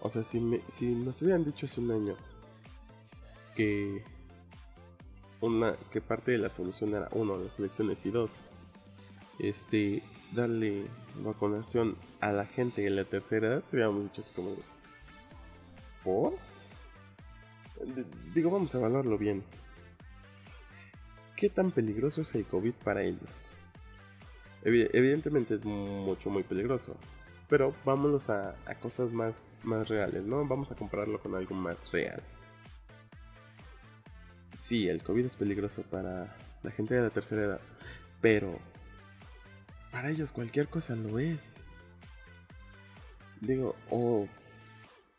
O 0.00 0.10
sea, 0.10 0.24
si, 0.24 0.40
me, 0.40 0.60
si 0.72 0.88
nos 0.88 1.22
hubieran 1.22 1.44
dicho 1.44 1.66
hace 1.66 1.80
un 1.80 1.92
año 1.92 2.16
que 3.54 4.02
una 5.40 5.76
que 5.92 6.00
parte 6.00 6.32
de 6.32 6.38
la 6.38 6.50
solución 6.50 6.96
era 6.96 7.08
uno 7.12 7.38
las 7.38 7.60
elecciones 7.60 8.04
y 8.06 8.10
dos 8.10 8.32
este 9.38 10.02
darle 10.32 10.84
vacunación 11.22 11.96
a 12.20 12.32
la 12.32 12.44
gente 12.44 12.82
de 12.82 12.90
la 12.90 13.04
tercera 13.04 13.46
edad, 13.46 13.64
se 13.64 13.76
habíamos 13.76 14.02
dicho 14.02 14.20
así 14.20 14.34
como 14.34 14.56
¿por? 16.02 16.32
Digo, 18.34 18.50
vamos 18.50 18.74
a 18.74 18.78
evaluarlo 18.78 19.16
bien. 19.16 19.44
¿Qué 21.36 21.48
tan 21.48 21.70
peligroso 21.70 22.22
es 22.22 22.34
el 22.34 22.44
COVID 22.46 22.74
para 22.84 23.04
ellos? 23.04 23.48
Evidentemente 24.64 25.54
es 25.54 25.64
mucho, 25.64 26.30
muy 26.30 26.42
peligroso. 26.42 26.96
Pero 27.50 27.74
vámonos 27.84 28.30
a, 28.30 28.54
cosas 28.80 29.12
más, 29.12 29.58
más 29.64 29.88
reales, 29.88 30.24
¿no? 30.24 30.46
Vamos 30.46 30.70
a 30.70 30.76
compararlo 30.76 31.20
con 31.20 31.34
algo 31.34 31.54
más 31.54 31.90
real. 31.90 32.22
Sí, 34.52 34.88
el 34.88 35.02
COVID 35.02 35.26
es 35.26 35.36
peligroso 35.36 35.82
para 35.82 36.36
la 36.62 36.70
gente 36.70 36.94
de 36.94 37.02
la 37.02 37.10
tercera 37.10 37.42
edad. 37.42 37.60
Pero 38.20 38.56
para 39.90 40.10
ellos 40.10 40.30
cualquier 40.30 40.68
cosa 40.68 40.94
lo 40.94 41.18
es. 41.18 41.64
Digo, 43.40 43.74
o 43.90 44.28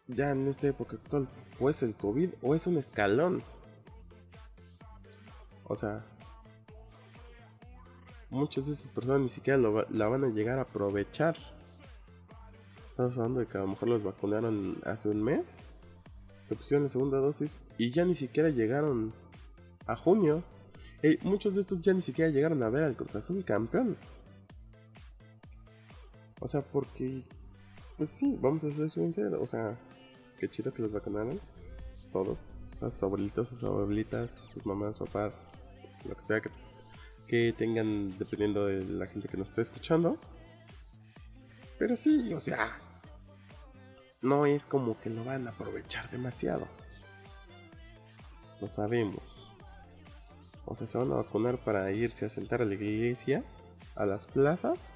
ya 0.08 0.32
en 0.32 0.48
esta 0.48 0.68
época 0.68 0.96
actual, 0.96 1.28
o 1.60 1.70
es 1.70 1.84
el 1.84 1.94
COVID 1.96 2.30
o 2.42 2.56
es 2.56 2.66
un 2.66 2.78
escalón. 2.78 3.44
O 5.66 5.76
sea, 5.76 6.06
muchas 8.30 8.68
de 8.68 8.74
estas 8.74 8.92
personas 8.92 9.22
ni 9.22 9.30
siquiera 9.30 9.60
la 9.90 10.08
van 10.08 10.24
a 10.24 10.30
llegar 10.30 10.60
a 10.60 10.64
aprovechar. 10.64 11.36
Estamos 13.02 13.18
hablando 13.18 13.40
de 13.40 13.48
que 13.48 13.58
a 13.58 13.62
lo 13.62 13.68
mejor 13.70 13.90
los 13.90 14.04
vacunaron 14.04 14.78
hace 14.86 15.10
un 15.10 15.24
mes, 15.24 15.44
se 16.44 16.56
pusieron 16.56 16.84
la 16.84 16.90
segunda 16.92 17.18
dosis 17.18 17.60
y 17.80 17.90
ya 17.90 18.06
ni 18.06 18.14
siquiera 18.14 18.50
llegaron 18.50 19.12
a 19.88 19.96
junio. 19.96 20.44
Y 21.02 21.18
muchos 21.26 21.56
de 21.56 21.62
estos 21.62 21.82
ya 21.82 21.94
ni 21.94 22.04
siquiera 22.04 22.30
llegaron 22.30 22.62
a 22.62 22.70
ver 22.70 22.84
al 22.84 22.96
Cruz 22.96 23.16
Azul 23.16 23.44
campeón. 23.44 23.98
O 26.42 26.48
sea, 26.48 26.62
porque, 26.62 27.24
pues 27.98 28.10
sí, 28.12 28.38
vamos 28.40 28.64
a 28.66 28.72
ser 28.72 28.92
sinceros. 28.92 29.42
O 29.42 29.48
sea, 29.48 29.76
qué 30.38 30.48
chido 30.48 30.72
que 30.72 30.84
los 30.84 30.92
vacunaron. 30.92 31.40
Todos, 32.14 32.38
sus 32.80 33.02
abuelitos, 33.02 33.50
sus 33.50 33.64
abuelitas, 33.64 34.52
sus 34.54 34.64
mamás, 34.64 35.00
papás, 35.00 35.42
lo 36.08 36.16
que 36.16 36.24
sea 36.24 36.40
que, 36.40 36.52
que 37.28 37.56
tengan, 37.58 38.16
dependiendo 38.20 38.68
de 38.68 38.84
la 38.84 39.08
gente 39.08 39.28
que 39.28 39.38
nos 39.38 39.50
esté 39.50 39.64
escuchando. 39.64 40.20
Pero 41.80 41.96
sí, 41.96 42.32
o 42.32 42.40
sea, 42.40 42.78
no 44.22 44.46
es 44.46 44.66
como 44.66 45.00
que 45.00 45.10
lo 45.10 45.24
van 45.24 45.48
a 45.48 45.52
aprovechar 45.52 46.10
demasiado. 46.12 46.68
Lo 48.60 48.68
sabemos. 48.68 49.24
O 50.66 50.76
sea, 50.76 50.86
se 50.86 50.98
van 50.98 51.12
a 51.12 51.16
vacunar 51.16 51.58
para 51.58 51.92
irse 51.92 52.26
a 52.26 52.30
sentar 52.30 52.62
a 52.62 52.66
la 52.66 52.76
iglesia, 52.76 53.44
a 53.96 54.06
las 54.06 54.28
plazas, 54.28 54.96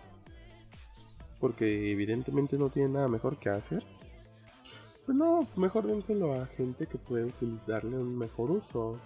porque 1.39 1.91
evidentemente 1.91 2.57
no 2.57 2.69
tienen 2.69 2.93
nada 2.93 3.07
mejor 3.07 3.38
que 3.38 3.49
hacer. 3.49 3.83
Pues 5.05 5.17
no, 5.17 5.47
mejor 5.55 5.88
dénselo 5.88 6.33
a 6.33 6.45
gente 6.45 6.88
que 6.88 6.97
puede 6.97 7.31
darle 7.67 7.97
un 7.97 8.17
mejor 8.17 8.51
uso. 8.51 8.99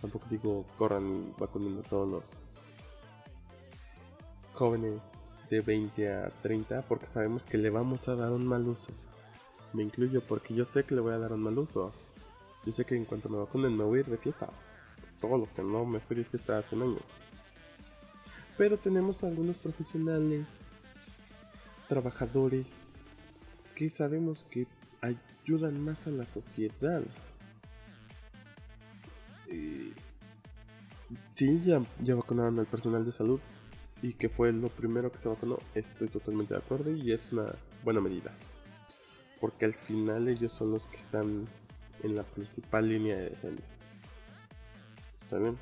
Tampoco 0.00 0.26
digo 0.28 0.66
corran 0.76 1.34
vacunando 1.38 1.80
a 1.80 1.84
todos 1.84 2.08
los 2.08 2.92
jóvenes 4.54 5.21
de 5.52 5.60
20 5.60 6.10
a 6.10 6.30
30 6.40 6.80
porque 6.88 7.06
sabemos 7.06 7.44
que 7.44 7.58
le 7.58 7.68
vamos 7.68 8.08
a 8.08 8.16
dar 8.16 8.32
un 8.32 8.46
mal 8.46 8.66
uso. 8.66 8.90
Me 9.74 9.82
incluyo 9.82 10.22
porque 10.26 10.54
yo 10.54 10.64
sé 10.64 10.84
que 10.84 10.94
le 10.94 11.02
voy 11.02 11.12
a 11.12 11.18
dar 11.18 11.34
un 11.34 11.42
mal 11.42 11.58
uso. 11.58 11.92
Yo 12.64 12.72
sé 12.72 12.86
que 12.86 12.96
en 12.96 13.04
cuanto 13.04 13.28
me 13.28 13.36
vacunen 13.36 13.76
me 13.76 13.84
voy 13.84 13.98
a 13.98 14.00
ir 14.00 14.06
de 14.06 14.16
fiesta. 14.16 14.48
Todo 15.20 15.36
lo 15.36 15.52
que 15.52 15.62
no 15.62 15.84
me 15.84 16.00
fui 16.00 16.16
de 16.16 16.24
fiesta 16.24 16.56
hace 16.56 16.74
un 16.74 16.82
año. 16.82 17.00
Pero 18.56 18.78
tenemos 18.78 19.22
algunos 19.24 19.58
profesionales, 19.58 20.46
trabajadores, 21.86 22.92
que 23.74 23.90
sabemos 23.90 24.46
que 24.48 24.66
ayudan 25.02 25.84
más 25.84 26.06
a 26.06 26.12
la 26.12 26.24
sociedad. 26.24 27.02
Eh, 29.48 29.92
sí, 31.32 31.62
ya, 31.66 31.82
ya 32.02 32.14
vacunaron 32.14 32.58
al 32.58 32.66
personal 32.66 33.04
de 33.04 33.12
salud 33.12 33.40
y 34.02 34.14
que 34.14 34.28
fue 34.28 34.52
lo 34.52 34.68
primero 34.68 35.10
que 35.10 35.18
se 35.18 35.28
vacunó. 35.28 35.58
Estoy 35.74 36.08
totalmente 36.08 36.54
de 36.54 36.60
acuerdo 36.60 36.90
y 36.90 37.12
es 37.12 37.32
una 37.32 37.54
buena 37.84 38.00
medida. 38.00 38.32
Porque 39.40 39.64
al 39.64 39.74
final 39.74 40.28
ellos 40.28 40.52
son 40.52 40.72
los 40.72 40.88
que 40.88 40.96
están 40.96 41.48
en 42.02 42.16
la 42.16 42.24
principal 42.24 42.88
línea 42.88 43.16
de 43.16 43.30
defensa. 43.30 43.70
¿Está 45.22 45.38
bien? 45.38 45.56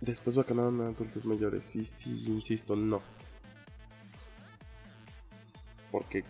Después 0.00 0.36
vacunaron 0.36 0.80
a 0.80 0.88
adultos 0.88 1.24
mayores. 1.24 1.74
Y 1.76 1.84
sí, 1.84 2.24
insisto, 2.26 2.76
no. 2.76 3.02
Porque, 5.90 6.24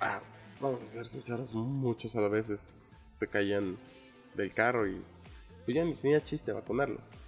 ah, 0.00 0.20
vamos 0.60 0.82
a 0.82 0.86
ser 0.86 1.06
sinceros, 1.06 1.54
muchos 1.54 2.14
a 2.16 2.20
la 2.20 2.28
veces 2.28 2.60
se 2.60 3.26
caían 3.26 3.76
del 4.34 4.52
carro 4.52 4.86
y 4.86 5.00
pues 5.64 5.74
ya 5.74 5.84
ni 5.84 5.94
tenía 5.94 6.22
chiste 6.22 6.52
vacunarlos. 6.52 7.18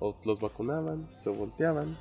O 0.00 0.16
los 0.24 0.40
vacunaban, 0.40 1.08
se 1.18 1.30
volteaban 1.30 1.96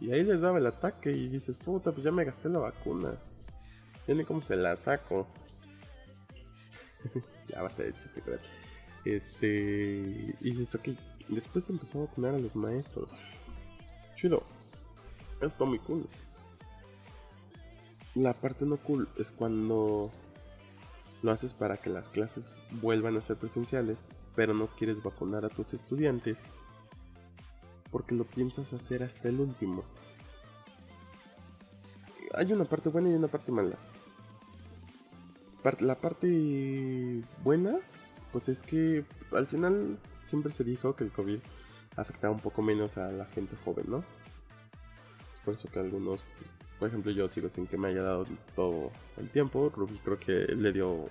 y 0.00 0.12
ahí 0.12 0.22
les 0.22 0.40
daba 0.40 0.58
el 0.58 0.66
ataque 0.66 1.10
y 1.10 1.28
dices, 1.28 1.58
puta, 1.58 1.90
pues 1.92 2.04
ya 2.04 2.12
me 2.12 2.24
gasté 2.24 2.48
la 2.48 2.60
vacuna. 2.60 3.14
Ni 4.06 4.24
cómo 4.24 4.40
se 4.40 4.56
la 4.56 4.76
saco. 4.76 5.26
ya 7.48 7.62
basta 7.62 7.82
de 7.82 7.92
chiste, 7.94 8.22
creo. 8.22 8.38
Este. 9.04 10.34
Y 10.40 10.50
dices, 10.50 10.74
ok. 10.74 10.88
Después 11.28 11.68
empezó 11.68 11.98
a 11.98 12.06
vacunar 12.06 12.34
a 12.34 12.38
los 12.38 12.56
maestros. 12.56 13.18
Chido. 14.16 14.42
Eso 15.38 15.46
está 15.46 15.64
muy 15.64 15.78
cool. 15.80 16.08
La 18.14 18.32
parte 18.32 18.64
no 18.64 18.78
cool 18.78 19.08
es 19.18 19.30
cuando 19.30 20.10
lo 21.22 21.30
haces 21.30 21.52
para 21.52 21.76
que 21.76 21.90
las 21.90 22.08
clases 22.08 22.62
vuelvan 22.80 23.16
a 23.16 23.20
ser 23.20 23.36
presenciales, 23.36 24.08
pero 24.34 24.54
no 24.54 24.68
quieres 24.68 25.02
vacunar 25.02 25.44
a 25.44 25.50
tus 25.50 25.74
estudiantes 25.74 26.46
porque 27.90 28.14
lo 28.14 28.24
piensas 28.24 28.72
hacer 28.72 29.02
hasta 29.02 29.28
el 29.28 29.40
último. 29.40 29.84
Hay 32.34 32.52
una 32.52 32.64
parte 32.64 32.88
buena 32.88 33.08
y 33.08 33.14
una 33.14 33.28
parte 33.28 33.52
mala. 33.52 33.76
La 35.80 35.96
parte 35.96 37.22
buena, 37.44 37.76
pues 38.32 38.48
es 38.48 38.62
que 38.62 39.04
al 39.32 39.46
final 39.46 39.98
siempre 40.24 40.50
se 40.50 40.64
dijo 40.64 40.96
que 40.96 41.04
el 41.04 41.10
COVID 41.10 41.40
afectaba 41.96 42.32
un 42.32 42.40
poco 42.40 42.62
menos 42.62 42.96
a 42.96 43.10
la 43.12 43.26
gente 43.26 43.56
joven, 43.64 43.86
¿no? 43.88 44.04
Por 45.44 45.54
eso 45.54 45.68
que 45.68 45.78
algunos, 45.80 46.24
por 46.78 46.88
ejemplo, 46.88 47.10
yo 47.10 47.28
sigo 47.28 47.48
sin 47.48 47.66
que 47.66 47.76
me 47.76 47.88
haya 47.88 48.02
dado 48.02 48.26
todo 48.54 48.90
el 49.18 49.28
tiempo. 49.30 49.70
Ruby 49.74 49.98
creo 50.04 50.18
que 50.18 50.54
le 50.54 50.72
dio 50.72 51.08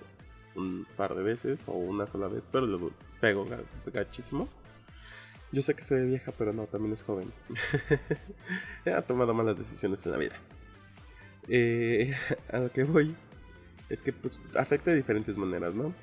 un 0.56 0.86
par 0.96 1.14
de 1.14 1.22
veces 1.22 1.68
o 1.68 1.72
una 1.72 2.06
sola 2.06 2.26
vez, 2.26 2.48
pero 2.50 2.66
lo 2.66 2.90
pegó 3.20 3.46
gachísimo. 3.92 4.48
Yo 5.50 5.62
sé 5.62 5.74
que 5.74 5.82
se 5.82 5.94
ve 5.94 6.04
vieja, 6.04 6.32
pero 6.36 6.52
no, 6.52 6.66
también 6.66 6.92
es 6.92 7.02
joven. 7.02 7.32
ha 8.86 9.02
tomado 9.02 9.32
malas 9.32 9.58
decisiones 9.58 10.04
en 10.04 10.12
la 10.12 10.18
vida. 10.18 10.34
Eh, 11.48 12.14
a 12.52 12.58
lo 12.58 12.70
que 12.70 12.84
voy 12.84 13.16
es 13.88 14.02
que 14.02 14.12
pues 14.12 14.38
afecta 14.54 14.90
de 14.90 14.98
diferentes 14.98 15.36
maneras, 15.36 15.74
¿no? 15.74 15.94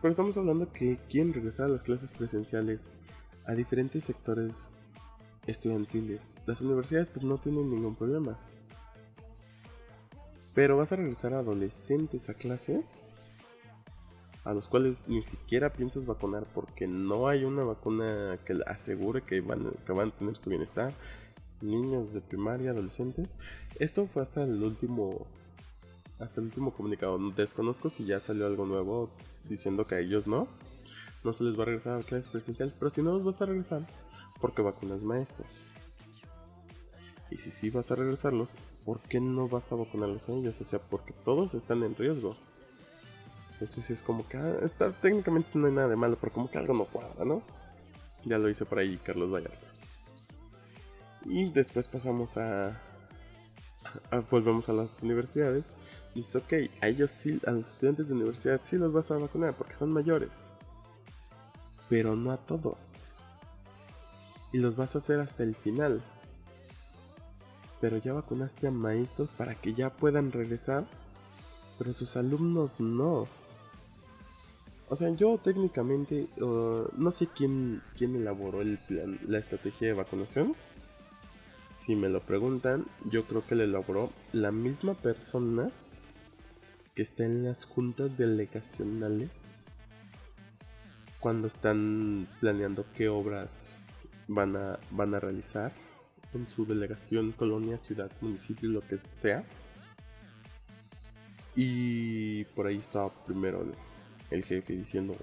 Pero 0.00 0.12
estamos 0.12 0.36
hablando 0.36 0.72
que 0.72 0.98
quieren 1.10 1.34
regresar 1.34 1.66
a 1.66 1.70
las 1.70 1.82
clases 1.82 2.12
presenciales 2.12 2.88
a 3.46 3.54
diferentes 3.54 4.04
sectores 4.04 4.70
estudiantiles. 5.46 6.38
Las 6.46 6.60
universidades 6.60 7.08
pues 7.08 7.24
no 7.24 7.38
tienen 7.38 7.70
ningún 7.70 7.96
problema. 7.96 8.38
Pero 10.54 10.76
vas 10.76 10.92
a 10.92 10.96
regresar 10.96 11.34
a 11.34 11.40
adolescentes 11.40 12.30
a 12.30 12.34
clases 12.34 13.02
a 14.44 14.54
los 14.54 14.68
cuales 14.68 15.04
ni 15.08 15.22
siquiera 15.22 15.72
piensas 15.72 16.06
vacunar 16.06 16.46
porque 16.54 16.86
no 16.86 17.28
hay 17.28 17.44
una 17.44 17.64
vacuna 17.64 18.38
que 18.46 18.58
asegure 18.66 19.22
que 19.22 19.40
van, 19.40 19.72
que 19.86 19.92
van 19.92 20.08
a 20.08 20.12
tener 20.12 20.36
su 20.36 20.50
bienestar. 20.50 20.92
Niños 21.60 22.12
de 22.12 22.20
primaria, 22.20 22.70
adolescentes. 22.70 23.36
Esto 23.78 24.06
fue 24.06 24.22
hasta 24.22 24.44
el 24.44 24.62
último 24.62 25.26
hasta 26.18 26.40
el 26.40 26.46
último 26.46 26.72
comunicado. 26.72 27.18
Desconozco 27.32 27.90
si 27.90 28.04
ya 28.04 28.20
salió 28.20 28.46
algo 28.46 28.66
nuevo 28.66 29.10
diciendo 29.48 29.86
que 29.86 29.96
a 29.96 30.00
ellos 30.00 30.26
no. 30.26 30.48
No 31.24 31.32
se 31.32 31.44
les 31.44 31.58
va 31.58 31.62
a 31.62 31.66
regresar 31.66 32.00
a 32.00 32.02
clases 32.02 32.28
presenciales, 32.28 32.74
pero 32.78 32.90
si 32.90 33.02
no 33.02 33.12
los 33.12 33.24
vas 33.24 33.42
a 33.42 33.46
regresar, 33.46 33.82
porque 34.40 34.62
vacunas 34.62 35.02
maestros. 35.02 35.64
Y 37.30 37.36
si 37.36 37.50
sí 37.50 37.70
vas 37.70 37.90
a 37.90 37.96
regresarlos, 37.96 38.56
¿por 38.84 39.00
qué 39.00 39.20
no 39.20 39.48
vas 39.48 39.70
a 39.72 39.76
vacunarlos 39.76 40.28
a 40.28 40.32
ellos? 40.32 40.60
O 40.60 40.64
sea, 40.64 40.78
porque 40.78 41.12
todos 41.24 41.54
están 41.54 41.82
en 41.82 41.94
riesgo. 41.94 42.36
Entonces 43.60 43.90
es 43.90 44.02
como 44.02 44.26
que 44.28 44.36
ah, 44.36 44.58
está, 44.62 44.92
técnicamente 44.92 45.50
no 45.54 45.66
hay 45.66 45.72
nada 45.72 45.88
de 45.88 45.96
malo, 45.96 46.16
pero 46.20 46.32
como 46.32 46.48
que 46.48 46.58
algo 46.58 46.74
no 46.74 46.84
cuadra, 46.84 47.24
¿no? 47.24 47.42
Ya 48.24 48.38
lo 48.38 48.48
hice 48.48 48.64
por 48.64 48.78
ahí 48.78 48.98
Carlos 48.98 49.32
Vallarta. 49.32 49.66
Y 51.24 51.50
después 51.50 51.88
pasamos 51.88 52.36
a, 52.36 52.80
volvemos 54.30 54.68
a 54.68 54.72
las 54.72 55.02
universidades. 55.02 55.72
Y 56.14 56.20
dice, 56.20 56.38
ok, 56.38 56.52
a 56.80 56.88
ellos 56.88 57.10
sí, 57.10 57.40
a 57.46 57.50
los 57.50 57.70
estudiantes 57.70 58.08
de 58.08 58.14
universidad 58.14 58.60
sí 58.62 58.76
los 58.76 58.92
vas 58.92 59.10
a 59.10 59.18
vacunar 59.18 59.54
porque 59.54 59.74
son 59.74 59.92
mayores. 59.92 60.40
Pero 61.88 62.14
no 62.14 62.30
a 62.30 62.36
todos. 62.36 63.18
Y 64.52 64.58
los 64.58 64.76
vas 64.76 64.94
a 64.94 64.98
hacer 64.98 65.18
hasta 65.20 65.42
el 65.42 65.56
final. 65.56 66.00
Pero 67.80 67.98
ya 67.98 68.12
vacunaste 68.12 68.68
a 68.68 68.70
maestros 68.70 69.30
para 69.32 69.54
que 69.54 69.74
ya 69.74 69.90
puedan 69.90 70.30
regresar. 70.30 70.86
Pero 71.78 71.92
sus 71.92 72.16
alumnos 72.16 72.80
no. 72.80 73.26
O 74.90 74.96
sea, 74.96 75.10
yo 75.10 75.38
técnicamente 75.38 76.28
no 76.38 77.10
sé 77.12 77.28
quién, 77.28 77.82
quién 77.96 78.16
elaboró 78.16 78.62
el 78.62 78.78
plan, 78.78 79.18
la 79.26 79.38
estrategia 79.38 79.88
de 79.88 79.94
vacunación 79.94 80.54
si 81.78 81.94
me 81.94 82.08
lo 82.08 82.20
preguntan, 82.20 82.86
yo 83.08 83.24
creo 83.26 83.46
que 83.46 83.54
le 83.54 83.64
elaboró 83.64 84.12
la 84.32 84.50
misma 84.50 84.94
persona 84.94 85.70
que 86.94 87.02
está 87.02 87.24
en 87.24 87.44
las 87.44 87.64
juntas 87.66 88.18
delegacionales 88.18 89.64
cuando 91.20 91.46
están 91.46 92.26
planeando 92.40 92.84
qué 92.96 93.08
obras 93.08 93.78
van 94.26 94.56
a, 94.56 94.80
van 94.90 95.14
a 95.14 95.20
realizar 95.20 95.72
en 96.34 96.48
su 96.48 96.66
delegación, 96.66 97.30
colonia, 97.30 97.78
ciudad, 97.78 98.10
municipio, 98.20 98.68
lo 98.68 98.80
que 98.80 98.98
sea. 99.16 99.44
Y 101.54 102.44
por 102.56 102.66
ahí 102.66 102.78
estaba 102.78 103.10
primero 103.24 103.64
el, 104.30 104.44
jefe 104.44 104.74
diciendo, 104.74 105.14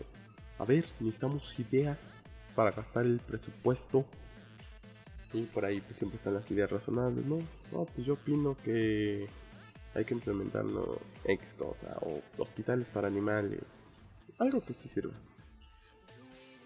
a 0.59 0.65
ver, 0.65 0.85
necesitamos 0.99 1.57
ideas 1.59 2.51
para 2.55 2.71
gastar 2.71 3.05
el 3.05 3.19
presupuesto 3.19 4.05
y 5.33 5.43
por 5.43 5.65
ahí 5.65 5.81
pues, 5.81 5.97
siempre 5.97 6.15
están 6.15 6.33
las 6.33 6.49
ideas 6.51 6.71
razonables, 6.71 7.25
¿no? 7.25 7.39
No, 7.71 7.85
pues 7.85 8.07
yo 8.07 8.13
opino 8.13 8.55
que 8.63 9.27
hay 9.93 10.05
que 10.05 10.13
implementar 10.13 10.65
¿no? 10.65 10.97
X 11.25 11.55
cosa 11.57 11.97
o 12.01 12.21
hospitales 12.37 12.89
para 12.89 13.07
animales, 13.07 13.97
algo 14.37 14.61
que 14.61 14.73
sí 14.73 14.87
sirva. 14.87 15.13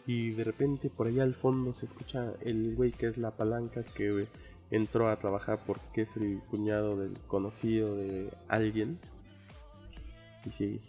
Y 0.06 0.32
de 0.32 0.44
repente 0.44 0.90
por 0.90 1.08
allá 1.08 1.24
al 1.24 1.36
fondo 1.36 1.74
se 1.74 1.86
escucha 1.86 2.34
el 2.42 2.76
güey 2.76 2.92
que 2.92 3.08
es 3.08 3.18
la 3.18 3.32
palanca 3.32 3.84
que 3.84 4.28
entró 4.72 5.10
a 5.10 5.18
trabajar 5.18 5.60
porque 5.66 6.02
es 6.02 6.18
el 6.18 6.42
cuñado 6.50 6.98
del 6.98 7.18
conocido 7.28 7.96
de 7.96 8.30
alguien. 8.48 9.00
Dice, 10.44 10.80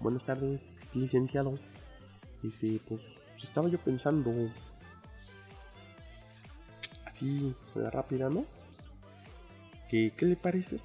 buenas 0.00 0.24
tardes, 0.24 0.90
licenciado. 0.94 1.58
Dice, 2.42 2.80
pues 2.88 3.36
estaba 3.42 3.68
yo 3.68 3.78
pensando, 3.78 4.32
así, 7.04 7.54
la 7.74 7.90
rápida, 7.90 8.28
¿no? 8.28 8.44
¿Qué, 9.88 10.12
qué 10.16 10.26
le 10.26 10.36
parece? 10.36 10.80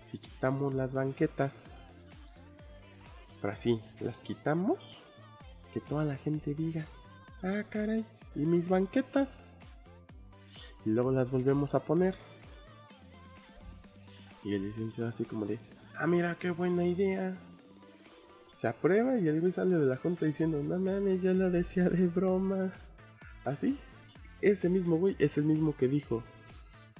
Si 0.00 0.18
quitamos 0.18 0.74
las 0.74 0.94
banquetas, 0.94 1.84
pero 3.40 3.52
así, 3.52 3.80
las 4.00 4.22
quitamos, 4.22 5.02
que 5.72 5.80
toda 5.80 6.04
la 6.04 6.16
gente 6.16 6.52
diga, 6.54 6.86
ah, 7.42 7.62
caray, 7.68 8.04
¿y 8.34 8.40
mis 8.40 8.68
banquetas? 8.68 9.58
Y 10.84 10.90
luego 10.90 11.12
las 11.12 11.30
volvemos 11.30 11.76
a 11.76 11.80
poner. 11.80 12.16
Y 14.42 14.54
el 14.54 14.62
licenciado 14.64 15.10
así 15.10 15.24
como 15.24 15.46
de, 15.46 15.60
ah, 16.00 16.06
mira, 16.06 16.34
qué 16.36 16.50
buena 16.50 16.84
idea. 16.84 17.36
Se 18.54 18.66
aprueba 18.68 19.18
y 19.18 19.28
el 19.28 19.40
güey 19.40 19.52
sale 19.52 19.76
de 19.76 19.86
la 19.86 19.96
junta 19.96 20.26
diciendo, 20.26 20.62
no 20.62 20.78
mames, 20.78 21.22
yo 21.22 21.32
lo 21.34 21.50
decía 21.50 21.88
de 21.88 22.06
broma. 22.08 22.72
Así, 23.44 23.78
ese 24.40 24.68
mismo 24.68 24.96
güey 24.96 25.16
es 25.18 25.38
el 25.38 25.44
mismo 25.44 25.76
que 25.76 25.88
dijo, 25.88 26.22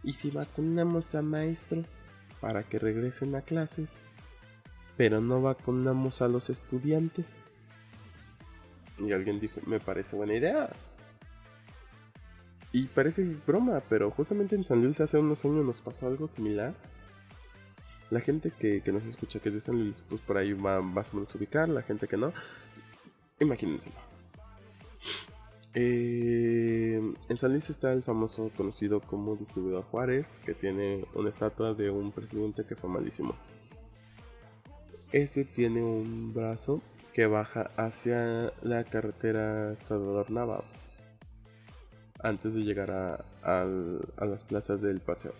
¿y 0.02 0.12
si 0.12 0.30
vacunamos 0.30 1.14
a 1.14 1.22
maestros 1.22 2.04
para 2.40 2.62
que 2.62 2.78
regresen 2.78 3.34
a 3.34 3.42
clases? 3.42 4.06
Pero 4.96 5.20
no 5.20 5.40
vacunamos 5.40 6.22
a 6.22 6.28
los 6.28 6.50
estudiantes. 6.50 7.50
Y 8.98 9.12
alguien 9.12 9.40
dijo, 9.40 9.60
me 9.66 9.80
parece 9.80 10.16
buena 10.16 10.34
idea. 10.34 10.70
Y 12.72 12.86
parece 12.86 13.36
broma, 13.46 13.82
pero 13.88 14.10
justamente 14.10 14.56
en 14.56 14.64
San 14.64 14.82
Luis 14.82 15.00
hace 15.00 15.18
unos 15.18 15.44
años 15.44 15.64
nos 15.64 15.80
pasó 15.80 16.06
algo 16.06 16.28
similar. 16.28 16.74
La 18.10 18.20
gente 18.20 18.50
que, 18.50 18.82
nos 18.92 19.04
escucha 19.04 19.38
que 19.40 19.48
es 19.48 19.54
de 19.54 19.60
San 19.60 19.78
Luis, 19.78 20.04
pues 20.08 20.20
por 20.20 20.36
ahí 20.36 20.52
va 20.52 20.82
más 20.82 21.10
o 21.12 21.14
menos 21.14 21.34
a 21.34 21.38
ubicar. 21.38 21.68
La 21.68 21.82
gente 21.82 22.08
que 22.08 22.16
no, 22.16 22.32
imagínense. 23.38 23.90
Eh, 25.74 27.00
en 27.28 27.38
San 27.38 27.52
Luis 27.52 27.70
está 27.70 27.92
el 27.92 28.02
famoso 28.02 28.50
conocido 28.56 29.00
como 29.00 29.36
distribuidor 29.36 29.84
Juárez, 29.84 30.40
que 30.44 30.54
tiene 30.54 31.04
una 31.14 31.30
estatua 31.30 31.74
de 31.74 31.90
un 31.90 32.10
presidente 32.10 32.64
que 32.64 32.74
fue 32.74 32.90
malísimo. 32.90 33.36
Este 35.12 35.44
tiene 35.44 35.82
un 35.82 36.32
brazo 36.34 36.80
que 37.12 37.26
baja 37.26 37.70
hacia 37.76 38.52
la 38.62 38.84
carretera 38.84 39.76
Salvador 39.76 40.30
Nava 40.30 40.64
antes 42.22 42.54
de 42.54 42.60
llegar 42.60 42.90
a, 42.90 43.24
a, 43.42 43.64
las 44.24 44.42
plazas 44.44 44.82
del 44.82 45.00
paseo. 45.00 45.32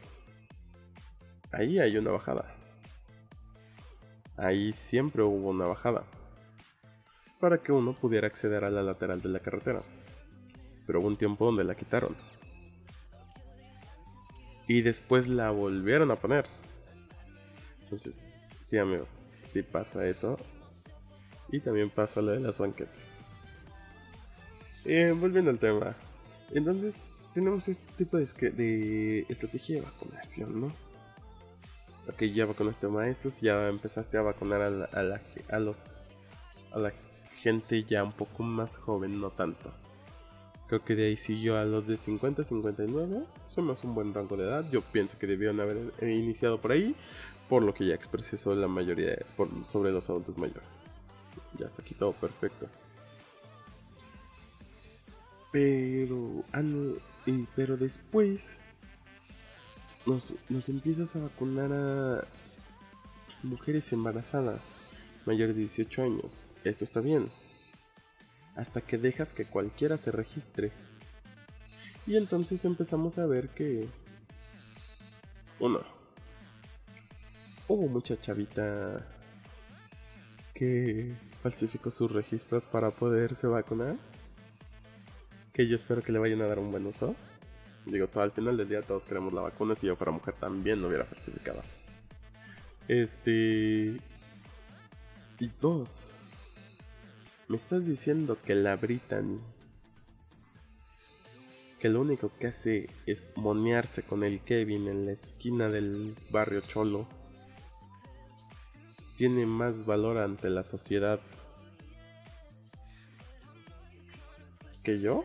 Ahí 1.52 1.78
hay 1.78 1.96
una 1.96 2.10
bajada. 2.10 2.46
Ahí 4.40 4.72
siempre 4.72 5.22
hubo 5.22 5.50
una 5.50 5.66
bajada. 5.66 6.04
Para 7.38 7.58
que 7.58 7.72
uno 7.72 7.92
pudiera 7.92 8.26
acceder 8.26 8.64
a 8.64 8.70
la 8.70 8.82
lateral 8.82 9.20
de 9.20 9.28
la 9.28 9.40
carretera. 9.40 9.82
Pero 10.86 11.00
hubo 11.00 11.08
un 11.08 11.18
tiempo 11.18 11.44
donde 11.44 11.62
la 11.62 11.74
quitaron. 11.74 12.16
Y 14.66 14.80
después 14.80 15.28
la 15.28 15.50
volvieron 15.50 16.10
a 16.10 16.16
poner. 16.16 16.46
Entonces, 17.82 18.28
sí 18.60 18.78
amigos, 18.78 19.26
sí 19.42 19.62
pasa 19.62 20.06
eso. 20.06 20.38
Y 21.52 21.60
también 21.60 21.90
pasa 21.90 22.22
lo 22.22 22.30
de 22.30 22.40
las 22.40 22.58
banquetas. 22.58 23.24
Volviendo 24.84 25.50
al 25.50 25.58
tema, 25.58 25.94
entonces, 26.52 26.94
tenemos 27.34 27.68
este 27.68 27.84
tipo 27.98 28.16
de, 28.16 28.26
de 28.50 29.26
estrategia 29.28 29.76
de 29.76 29.82
vacunación, 29.82 30.60
¿no? 30.62 30.89
Ok, 32.10 32.24
ya 32.24 32.44
vacunaste 32.44 32.86
a 32.86 32.90
maestros, 32.90 33.40
ya 33.40 33.68
empezaste 33.68 34.18
a 34.18 34.22
vacunar 34.22 34.62
a, 34.62 34.70
la, 34.70 35.20
a, 35.48 35.58
los, 35.60 36.44
a 36.72 36.78
la 36.80 36.92
gente 37.36 37.84
ya 37.84 38.02
un 38.02 38.10
poco 38.10 38.42
más 38.42 38.78
joven, 38.78 39.20
no 39.20 39.30
tanto. 39.30 39.70
Creo 40.66 40.84
que 40.84 40.96
de 40.96 41.06
ahí 41.06 41.16
siguió 41.16 41.56
a 41.56 41.64
los 41.64 41.86
de 41.86 41.96
50 41.96 42.42
59. 42.42 43.24
Somos 43.48 43.84
un 43.84 43.94
buen 43.94 44.12
rango 44.12 44.36
de 44.36 44.44
edad. 44.44 44.68
Yo 44.72 44.82
pienso 44.82 45.18
que 45.18 45.28
debieron 45.28 45.60
haber 45.60 45.92
iniciado 46.02 46.60
por 46.60 46.72
ahí. 46.72 46.96
Por 47.48 47.62
lo 47.62 47.74
que 47.74 47.86
ya 47.86 47.94
expresé 47.94 48.36
sobre 48.36 48.60
la 48.60 48.68
mayoría 48.68 49.18
sobre 49.66 49.92
los 49.92 50.08
adultos 50.10 50.36
mayores. 50.36 50.62
Ya 51.58 51.66
está 51.66 51.82
aquí 51.82 51.94
todo 51.94 52.12
perfecto. 52.12 52.68
Pero, 55.52 56.44
ah, 56.52 56.62
pero 57.56 57.76
después 57.76 58.58
nos, 60.06 60.68
empiezas 60.68 61.14
a 61.16 61.20
vacunar 61.20 61.72
a 61.72 62.24
mujeres 63.42 63.92
embarazadas 63.92 64.80
mayores 65.26 65.54
de 65.54 65.60
18 65.62 66.02
años. 66.02 66.46
Esto 66.64 66.84
está 66.84 67.00
bien. 67.00 67.30
Hasta 68.56 68.80
que 68.80 68.98
dejas 68.98 69.34
que 69.34 69.44
cualquiera 69.44 69.98
se 69.98 70.10
registre. 70.10 70.72
Y 72.06 72.16
entonces 72.16 72.64
empezamos 72.64 73.18
a 73.18 73.26
ver 73.26 73.48
que... 73.50 73.88
Uno. 75.58 75.80
Hubo 77.68 77.86
mucha 77.88 78.16
chavita 78.16 79.06
que 80.54 81.14
falsificó 81.42 81.90
sus 81.90 82.10
registros 82.10 82.66
para 82.66 82.90
poderse 82.90 83.46
vacunar 83.46 83.96
que 85.52 85.66
yo 85.66 85.76
espero 85.76 86.02
que 86.02 86.12
le 86.12 86.18
vayan 86.18 86.40
a 86.42 86.46
dar 86.46 86.58
un 86.58 86.70
buen 86.70 86.86
uso. 86.86 87.14
Digo, 87.86 88.08
todo, 88.08 88.22
al 88.22 88.32
final 88.32 88.56
del 88.56 88.68
día 88.68 88.82
todos 88.82 89.04
queremos 89.04 89.32
la 89.32 89.40
vacuna. 89.40 89.74
Si 89.74 89.86
yo 89.86 89.96
fuera 89.96 90.12
mujer 90.12 90.34
también 90.34 90.80
lo 90.80 90.88
hubiera 90.88 91.04
falsificado. 91.04 91.62
Este. 92.88 93.96
Y 95.38 95.50
dos. 95.60 96.12
Me 97.48 97.56
estás 97.56 97.86
diciendo 97.86 98.36
que 98.44 98.54
la 98.54 98.76
Brittany. 98.76 99.40
Que 101.78 101.88
lo 101.88 102.02
único 102.02 102.30
que 102.38 102.48
hace 102.48 102.90
es 103.06 103.28
monearse 103.36 104.02
con 104.02 104.22
el 104.22 104.40
Kevin 104.40 104.86
en 104.88 105.06
la 105.06 105.12
esquina 105.12 105.68
del 105.68 106.14
barrio 106.30 106.60
Cholo. 106.60 107.08
Tiene 109.16 109.46
más 109.46 109.86
valor 109.86 110.18
ante 110.18 110.50
la 110.50 110.64
sociedad 110.64 111.20
que 114.82 115.00
yo 115.00 115.24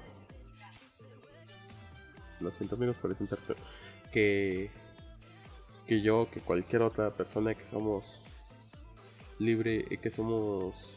lo 2.46 2.52
siento 2.52 2.76
amigos 2.76 2.98
por 2.98 3.12
esa 3.12 3.24
interrupción, 3.24 3.58
que, 4.12 4.70
que 5.88 6.02
yo, 6.02 6.28
que 6.32 6.40
cualquier 6.40 6.82
otra 6.82 7.12
persona 7.12 7.54
que 7.56 7.66
somos 7.66 8.04
libre, 9.40 9.86
y 9.90 9.98
que 9.98 10.12
somos 10.12 10.96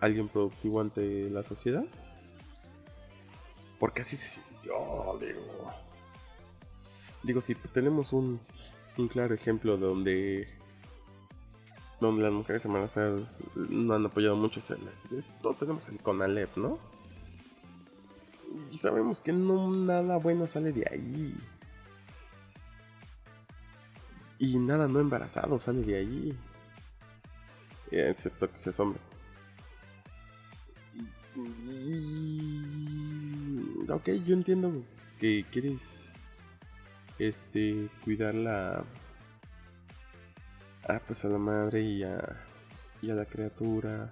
alguien 0.00 0.28
productivo 0.28 0.80
ante 0.80 1.30
la 1.30 1.42
sociedad. 1.44 1.84
Porque 3.78 4.02
así 4.02 4.16
se 4.16 4.40
sintió, 4.40 4.74
digo. 5.20 5.72
Digo, 7.22 7.40
si 7.40 7.54
tenemos 7.54 8.12
un, 8.12 8.40
un 8.96 9.08
claro 9.08 9.34
ejemplo 9.34 9.76
donde 9.76 10.48
donde 12.00 12.22
las 12.22 12.32
mujeres 12.32 12.64
embarazadas 12.64 13.42
no 13.54 13.94
han 13.94 14.04
apoyado 14.04 14.36
mucho, 14.36 14.60
todos 15.40 15.56
tenemos 15.56 15.88
el 15.88 15.98
CONALEP, 15.98 16.56
¿no? 16.56 16.78
Y 18.70 18.76
sabemos 18.76 19.20
que 19.20 19.32
no 19.32 19.70
nada 19.70 20.16
bueno 20.16 20.46
sale 20.46 20.72
de 20.72 20.86
ahí. 20.90 21.34
Y 24.38 24.58
nada 24.58 24.88
no 24.88 25.00
embarazado 25.00 25.58
sale 25.58 25.82
de 25.82 25.96
ahí. 25.96 26.38
Excepto 27.90 28.50
que 28.50 28.58
seas 28.58 28.78
hombre. 28.80 29.00
Ok, 33.88 34.08
yo 34.26 34.34
entiendo 34.34 34.82
que 35.20 35.44
quieres 35.50 36.12
este 37.18 37.88
cuidar 38.04 38.34
la 38.34 38.84
ah, 40.88 41.00
pues 41.06 41.24
a 41.24 41.28
la 41.28 41.38
madre 41.38 41.82
y 41.82 42.02
a, 42.02 42.18
y 43.02 43.10
a 43.10 43.14
la 43.14 43.24
criatura 43.24 44.10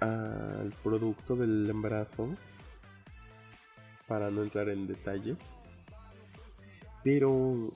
al 0.00 0.72
producto 0.82 1.36
del 1.36 1.68
embarazo 1.70 2.28
para 4.06 4.30
no 4.30 4.42
entrar 4.42 4.68
en 4.68 4.86
detalles. 4.86 5.62
Pero 7.04 7.70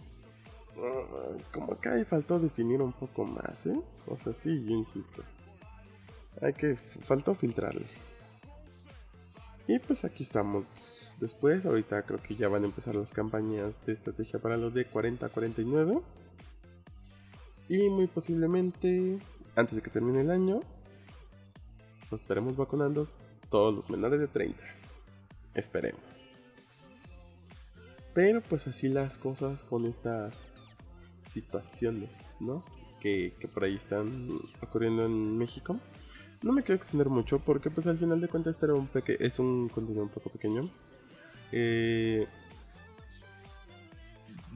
ah, 0.79 1.37
como 1.53 1.73
acá 1.73 1.93
faltó 2.05 2.39
definir 2.39 2.81
un 2.81 2.93
poco 2.93 3.25
más, 3.25 3.67
¿eh? 3.67 3.81
O 4.07 4.17
sea, 4.17 4.33
sí, 4.33 4.65
yo 4.65 4.71
insisto. 4.73 5.23
Hay 6.41 6.53
que 6.53 6.77
faltó 6.77 7.35
filtrarle. 7.35 7.87
Y 9.67 9.79
pues 9.79 10.05
aquí 10.05 10.23
estamos. 10.23 10.89
Después, 11.19 11.65
ahorita 11.65 12.03
creo 12.03 12.23
que 12.23 12.35
ya 12.37 12.49
van 12.49 12.63
a 12.63 12.67
empezar 12.67 12.95
las 12.95 13.11
campañas 13.11 13.75
de 13.87 13.93
estrategia 13.93 14.39
para 14.39 14.57
los 14.57 14.75
de 14.75 14.85
40 14.85 15.27
a 15.27 15.29
49. 15.31 16.01
Y 17.69 17.89
muy 17.89 18.07
posiblemente, 18.07 19.19
antes 19.57 19.75
de 19.75 19.83
que 19.83 19.91
termine 19.91 20.21
el 20.21 20.31
año, 20.31 20.61
nos 22.11 22.21
estaremos 22.21 22.57
vacunando 22.57 23.09
todos 23.51 23.75
los 23.75 23.91
menores 23.91 24.21
de 24.21 24.29
30. 24.29 24.61
Esperemos. 25.55 26.16
Pero 28.17 28.41
pues 28.41 28.67
así 28.67 28.89
las 28.89 29.19
cosas 29.19 29.61
con 29.65 29.85
estas 29.85 30.33
situaciones, 31.27 32.09
¿no? 32.41 32.65
Que, 32.99 33.35
que 33.39 33.47
por 33.47 33.65
ahí 33.65 33.75
están 33.75 34.41
ocurriendo 34.63 35.05
en 35.05 35.37
México. 35.37 35.79
No 36.43 36.53
me 36.53 36.63
quiero 36.63 36.77
extender 36.77 37.11
mucho 37.11 37.41
porque 37.41 37.69
pues 37.69 37.87
al 37.87 37.99
final 37.99 38.23
de 38.23 38.29
cuentas 38.29 38.53
este 38.57 38.65
era 38.65 38.75
un 38.75 38.87
peque 38.87 39.19
es 39.21 39.39
un 39.39 39.69
contenido 39.69 40.03
un 40.03 40.09
poco 40.09 40.31
pequeño. 40.31 40.71
Eh, 41.53 42.27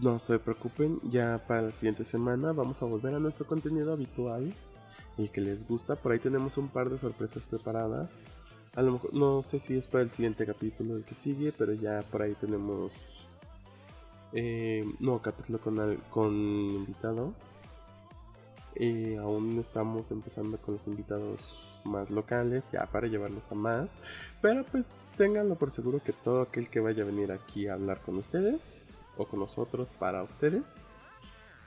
no 0.00 0.18
se 0.20 0.38
preocupen, 0.38 0.98
ya 1.10 1.44
para 1.46 1.60
la 1.60 1.72
siguiente 1.72 2.04
semana 2.04 2.52
vamos 2.52 2.80
a 2.80 2.86
volver 2.86 3.14
a 3.14 3.18
nuestro 3.18 3.46
contenido 3.46 3.92
habitual, 3.92 4.54
el 5.18 5.30
que 5.30 5.42
les 5.42 5.68
gusta. 5.68 5.96
Por 5.96 6.12
ahí 6.12 6.18
tenemos 6.18 6.56
un 6.56 6.68
par 6.68 6.88
de 6.88 6.96
sorpresas 6.96 7.44
preparadas. 7.44 8.10
A 8.74 8.80
lo 8.80 8.92
mejor, 8.92 9.12
no 9.12 9.42
sé 9.42 9.58
si 9.58 9.76
es 9.76 9.86
para 9.86 10.02
el 10.02 10.10
siguiente 10.10 10.46
capítulo 10.46 10.96
el 10.96 11.04
que 11.04 11.14
sigue, 11.14 11.52
pero 11.52 11.74
ya 11.74 12.00
por 12.10 12.22
ahí 12.22 12.34
tenemos 12.40 13.28
eh, 14.32 14.84
nuevo 14.98 15.20
capítulo 15.20 15.60
con, 15.60 15.96
con 16.10 16.32
invitado. 16.34 17.34
Eh, 18.76 19.18
aún 19.20 19.58
estamos 19.58 20.10
empezando 20.10 20.56
con 20.58 20.74
los 20.74 20.86
invitados 20.86 21.40
más 21.84 22.10
locales, 22.10 22.70
ya 22.70 22.86
para 22.86 23.08
llevarlos 23.08 23.50
a 23.50 23.54
más. 23.54 23.96
Pero 24.40 24.64
pues 24.64 24.94
ténganlo 25.16 25.56
por 25.56 25.70
seguro 25.70 26.00
que 26.02 26.12
todo 26.12 26.42
aquel 26.42 26.68
que 26.68 26.80
vaya 26.80 27.02
a 27.02 27.06
venir 27.06 27.32
aquí 27.32 27.68
a 27.68 27.74
hablar 27.74 28.00
con 28.00 28.16
ustedes 28.18 28.60
o 29.16 29.26
con 29.26 29.40
nosotros 29.40 29.88
para 29.98 30.22
ustedes 30.22 30.82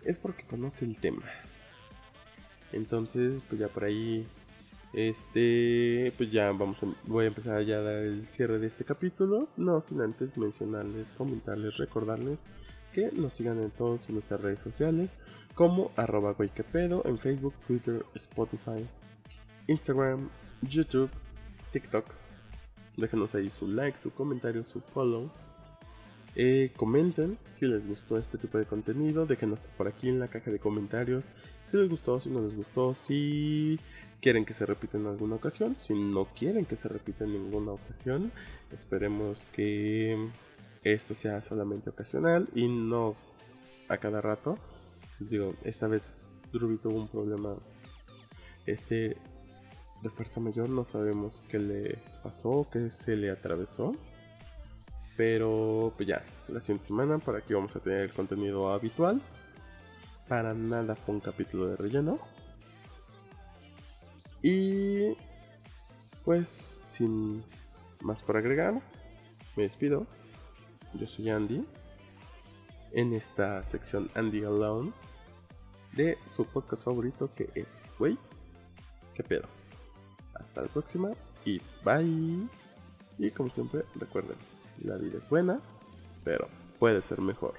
es 0.03 0.19
porque 0.19 0.43
conoce 0.43 0.85
el 0.85 0.97
tema. 0.97 1.23
Entonces, 2.71 3.41
pues 3.47 3.59
ya 3.59 3.67
por 3.67 3.83
ahí 3.83 4.27
este, 4.93 6.13
pues 6.17 6.31
ya 6.31 6.51
vamos 6.51 6.81
a, 6.83 6.87
voy 7.05 7.25
a 7.25 7.27
empezar 7.27 7.61
ya 7.63 7.77
a 7.77 7.81
dar 7.81 7.95
el 7.95 8.27
cierre 8.29 8.59
de 8.59 8.67
este 8.67 8.85
capítulo, 8.85 9.49
no 9.57 9.81
sin 9.81 10.01
antes 10.01 10.37
mencionarles, 10.37 11.11
comentarles, 11.11 11.77
recordarles 11.77 12.45
que 12.93 13.11
nos 13.11 13.33
sigan 13.33 13.59
en 13.59 13.71
todas 13.71 14.09
nuestras 14.09 14.39
redes 14.39 14.59
sociales 14.59 15.17
como 15.55 15.91
arroba 15.95 16.35
en 16.37 17.17
Facebook, 17.17 17.53
Twitter, 17.67 18.05
Spotify, 18.15 18.87
Instagram, 19.67 20.29
YouTube, 20.61 21.09
TikTok. 21.71 22.05
Déjenos 22.97 23.33
ahí 23.35 23.49
su 23.49 23.67
like, 23.67 23.97
su 23.97 24.11
comentario, 24.11 24.63
su 24.63 24.81
follow. 24.81 25.31
Eh, 26.35 26.71
comenten 26.75 27.37
si 27.51 27.67
les 27.67 27.87
gustó 27.87 28.17
este 28.17 28.37
tipo 28.37 28.57
de 28.57 28.65
contenido. 28.65 29.25
Déjenos 29.25 29.67
por 29.77 29.87
aquí 29.87 30.09
en 30.09 30.19
la 30.19 30.27
caja 30.27 30.51
de 30.51 30.59
comentarios 30.59 31.29
si 31.65 31.77
les 31.77 31.89
gustó, 31.89 32.19
si 32.19 32.29
no 32.29 32.41
les 32.41 32.55
gustó, 32.55 32.93
si 32.93 33.79
quieren 34.23 34.45
que 34.45 34.53
se 34.53 34.65
repita 34.65 34.97
en 34.97 35.05
alguna 35.05 35.35
ocasión, 35.35 35.75
si 35.75 35.93
no 35.93 36.23
quieren 36.23 36.63
que 36.65 36.77
se 36.77 36.87
repita 36.87 37.25
en 37.25 37.33
ninguna 37.33 37.73
ocasión. 37.73 38.31
Esperemos 38.71 39.45
que 39.51 40.29
esto 40.81 41.13
sea 41.13 41.41
solamente 41.41 41.89
ocasional 41.89 42.47
y 42.55 42.69
no 42.69 43.15
a 43.89 43.97
cada 43.97 44.21
rato. 44.21 44.57
Digo, 45.19 45.55
esta 45.65 45.87
vez 45.87 46.29
Ruby 46.53 46.77
tuvo 46.77 46.95
un 46.95 47.09
problema 47.09 47.53
este 48.65 49.17
de 50.01 50.09
fuerza 50.09 50.39
mayor, 50.39 50.69
no 50.69 50.85
sabemos 50.85 51.43
qué 51.49 51.59
le 51.59 51.99
pasó, 52.23 52.65
qué 52.71 52.91
se 52.91 53.17
le 53.17 53.29
atravesó. 53.29 53.93
Pero 55.17 55.93
pues 55.97 56.07
ya, 56.07 56.23
la 56.47 56.61
siguiente 56.61 56.85
semana 56.85 57.17
por 57.17 57.35
aquí 57.35 57.53
vamos 57.53 57.75
a 57.75 57.81
tener 57.81 57.99
el 57.99 58.13
contenido 58.13 58.71
habitual. 58.71 59.21
Para 60.29 60.53
nada 60.53 60.95
fue 60.95 61.13
un 61.13 61.21
capítulo 61.21 61.67
de 61.67 61.75
relleno. 61.75 62.19
Y 64.43 65.15
pues 66.25 66.49
sin 66.49 67.43
más 68.01 68.21
por 68.21 68.37
agregar, 68.37 68.81
me 69.55 69.63
despido. 69.63 70.05
Yo 70.93 71.07
soy 71.07 71.29
Andy. 71.29 71.65
En 72.91 73.13
esta 73.13 73.63
sección 73.63 74.09
Andy 74.13 74.43
Alone 74.43 74.91
de 75.93 76.17
su 76.25 76.45
podcast 76.45 76.83
favorito 76.83 77.33
que 77.33 77.49
es 77.55 77.83
Wey, 77.97 78.19
¿qué 79.15 79.23
pedo? 79.23 79.47
Hasta 80.35 80.61
la 80.61 80.67
próxima 80.67 81.11
y 81.45 81.59
bye. 81.83 82.47
Y 83.17 83.31
como 83.31 83.49
siempre, 83.49 83.83
recuerden, 83.95 84.37
la 84.83 84.97
vida 84.97 85.19
es 85.19 85.29
buena, 85.29 85.59
pero 86.23 86.47
puede 86.79 87.01
ser 87.01 87.21
mejor. 87.21 87.53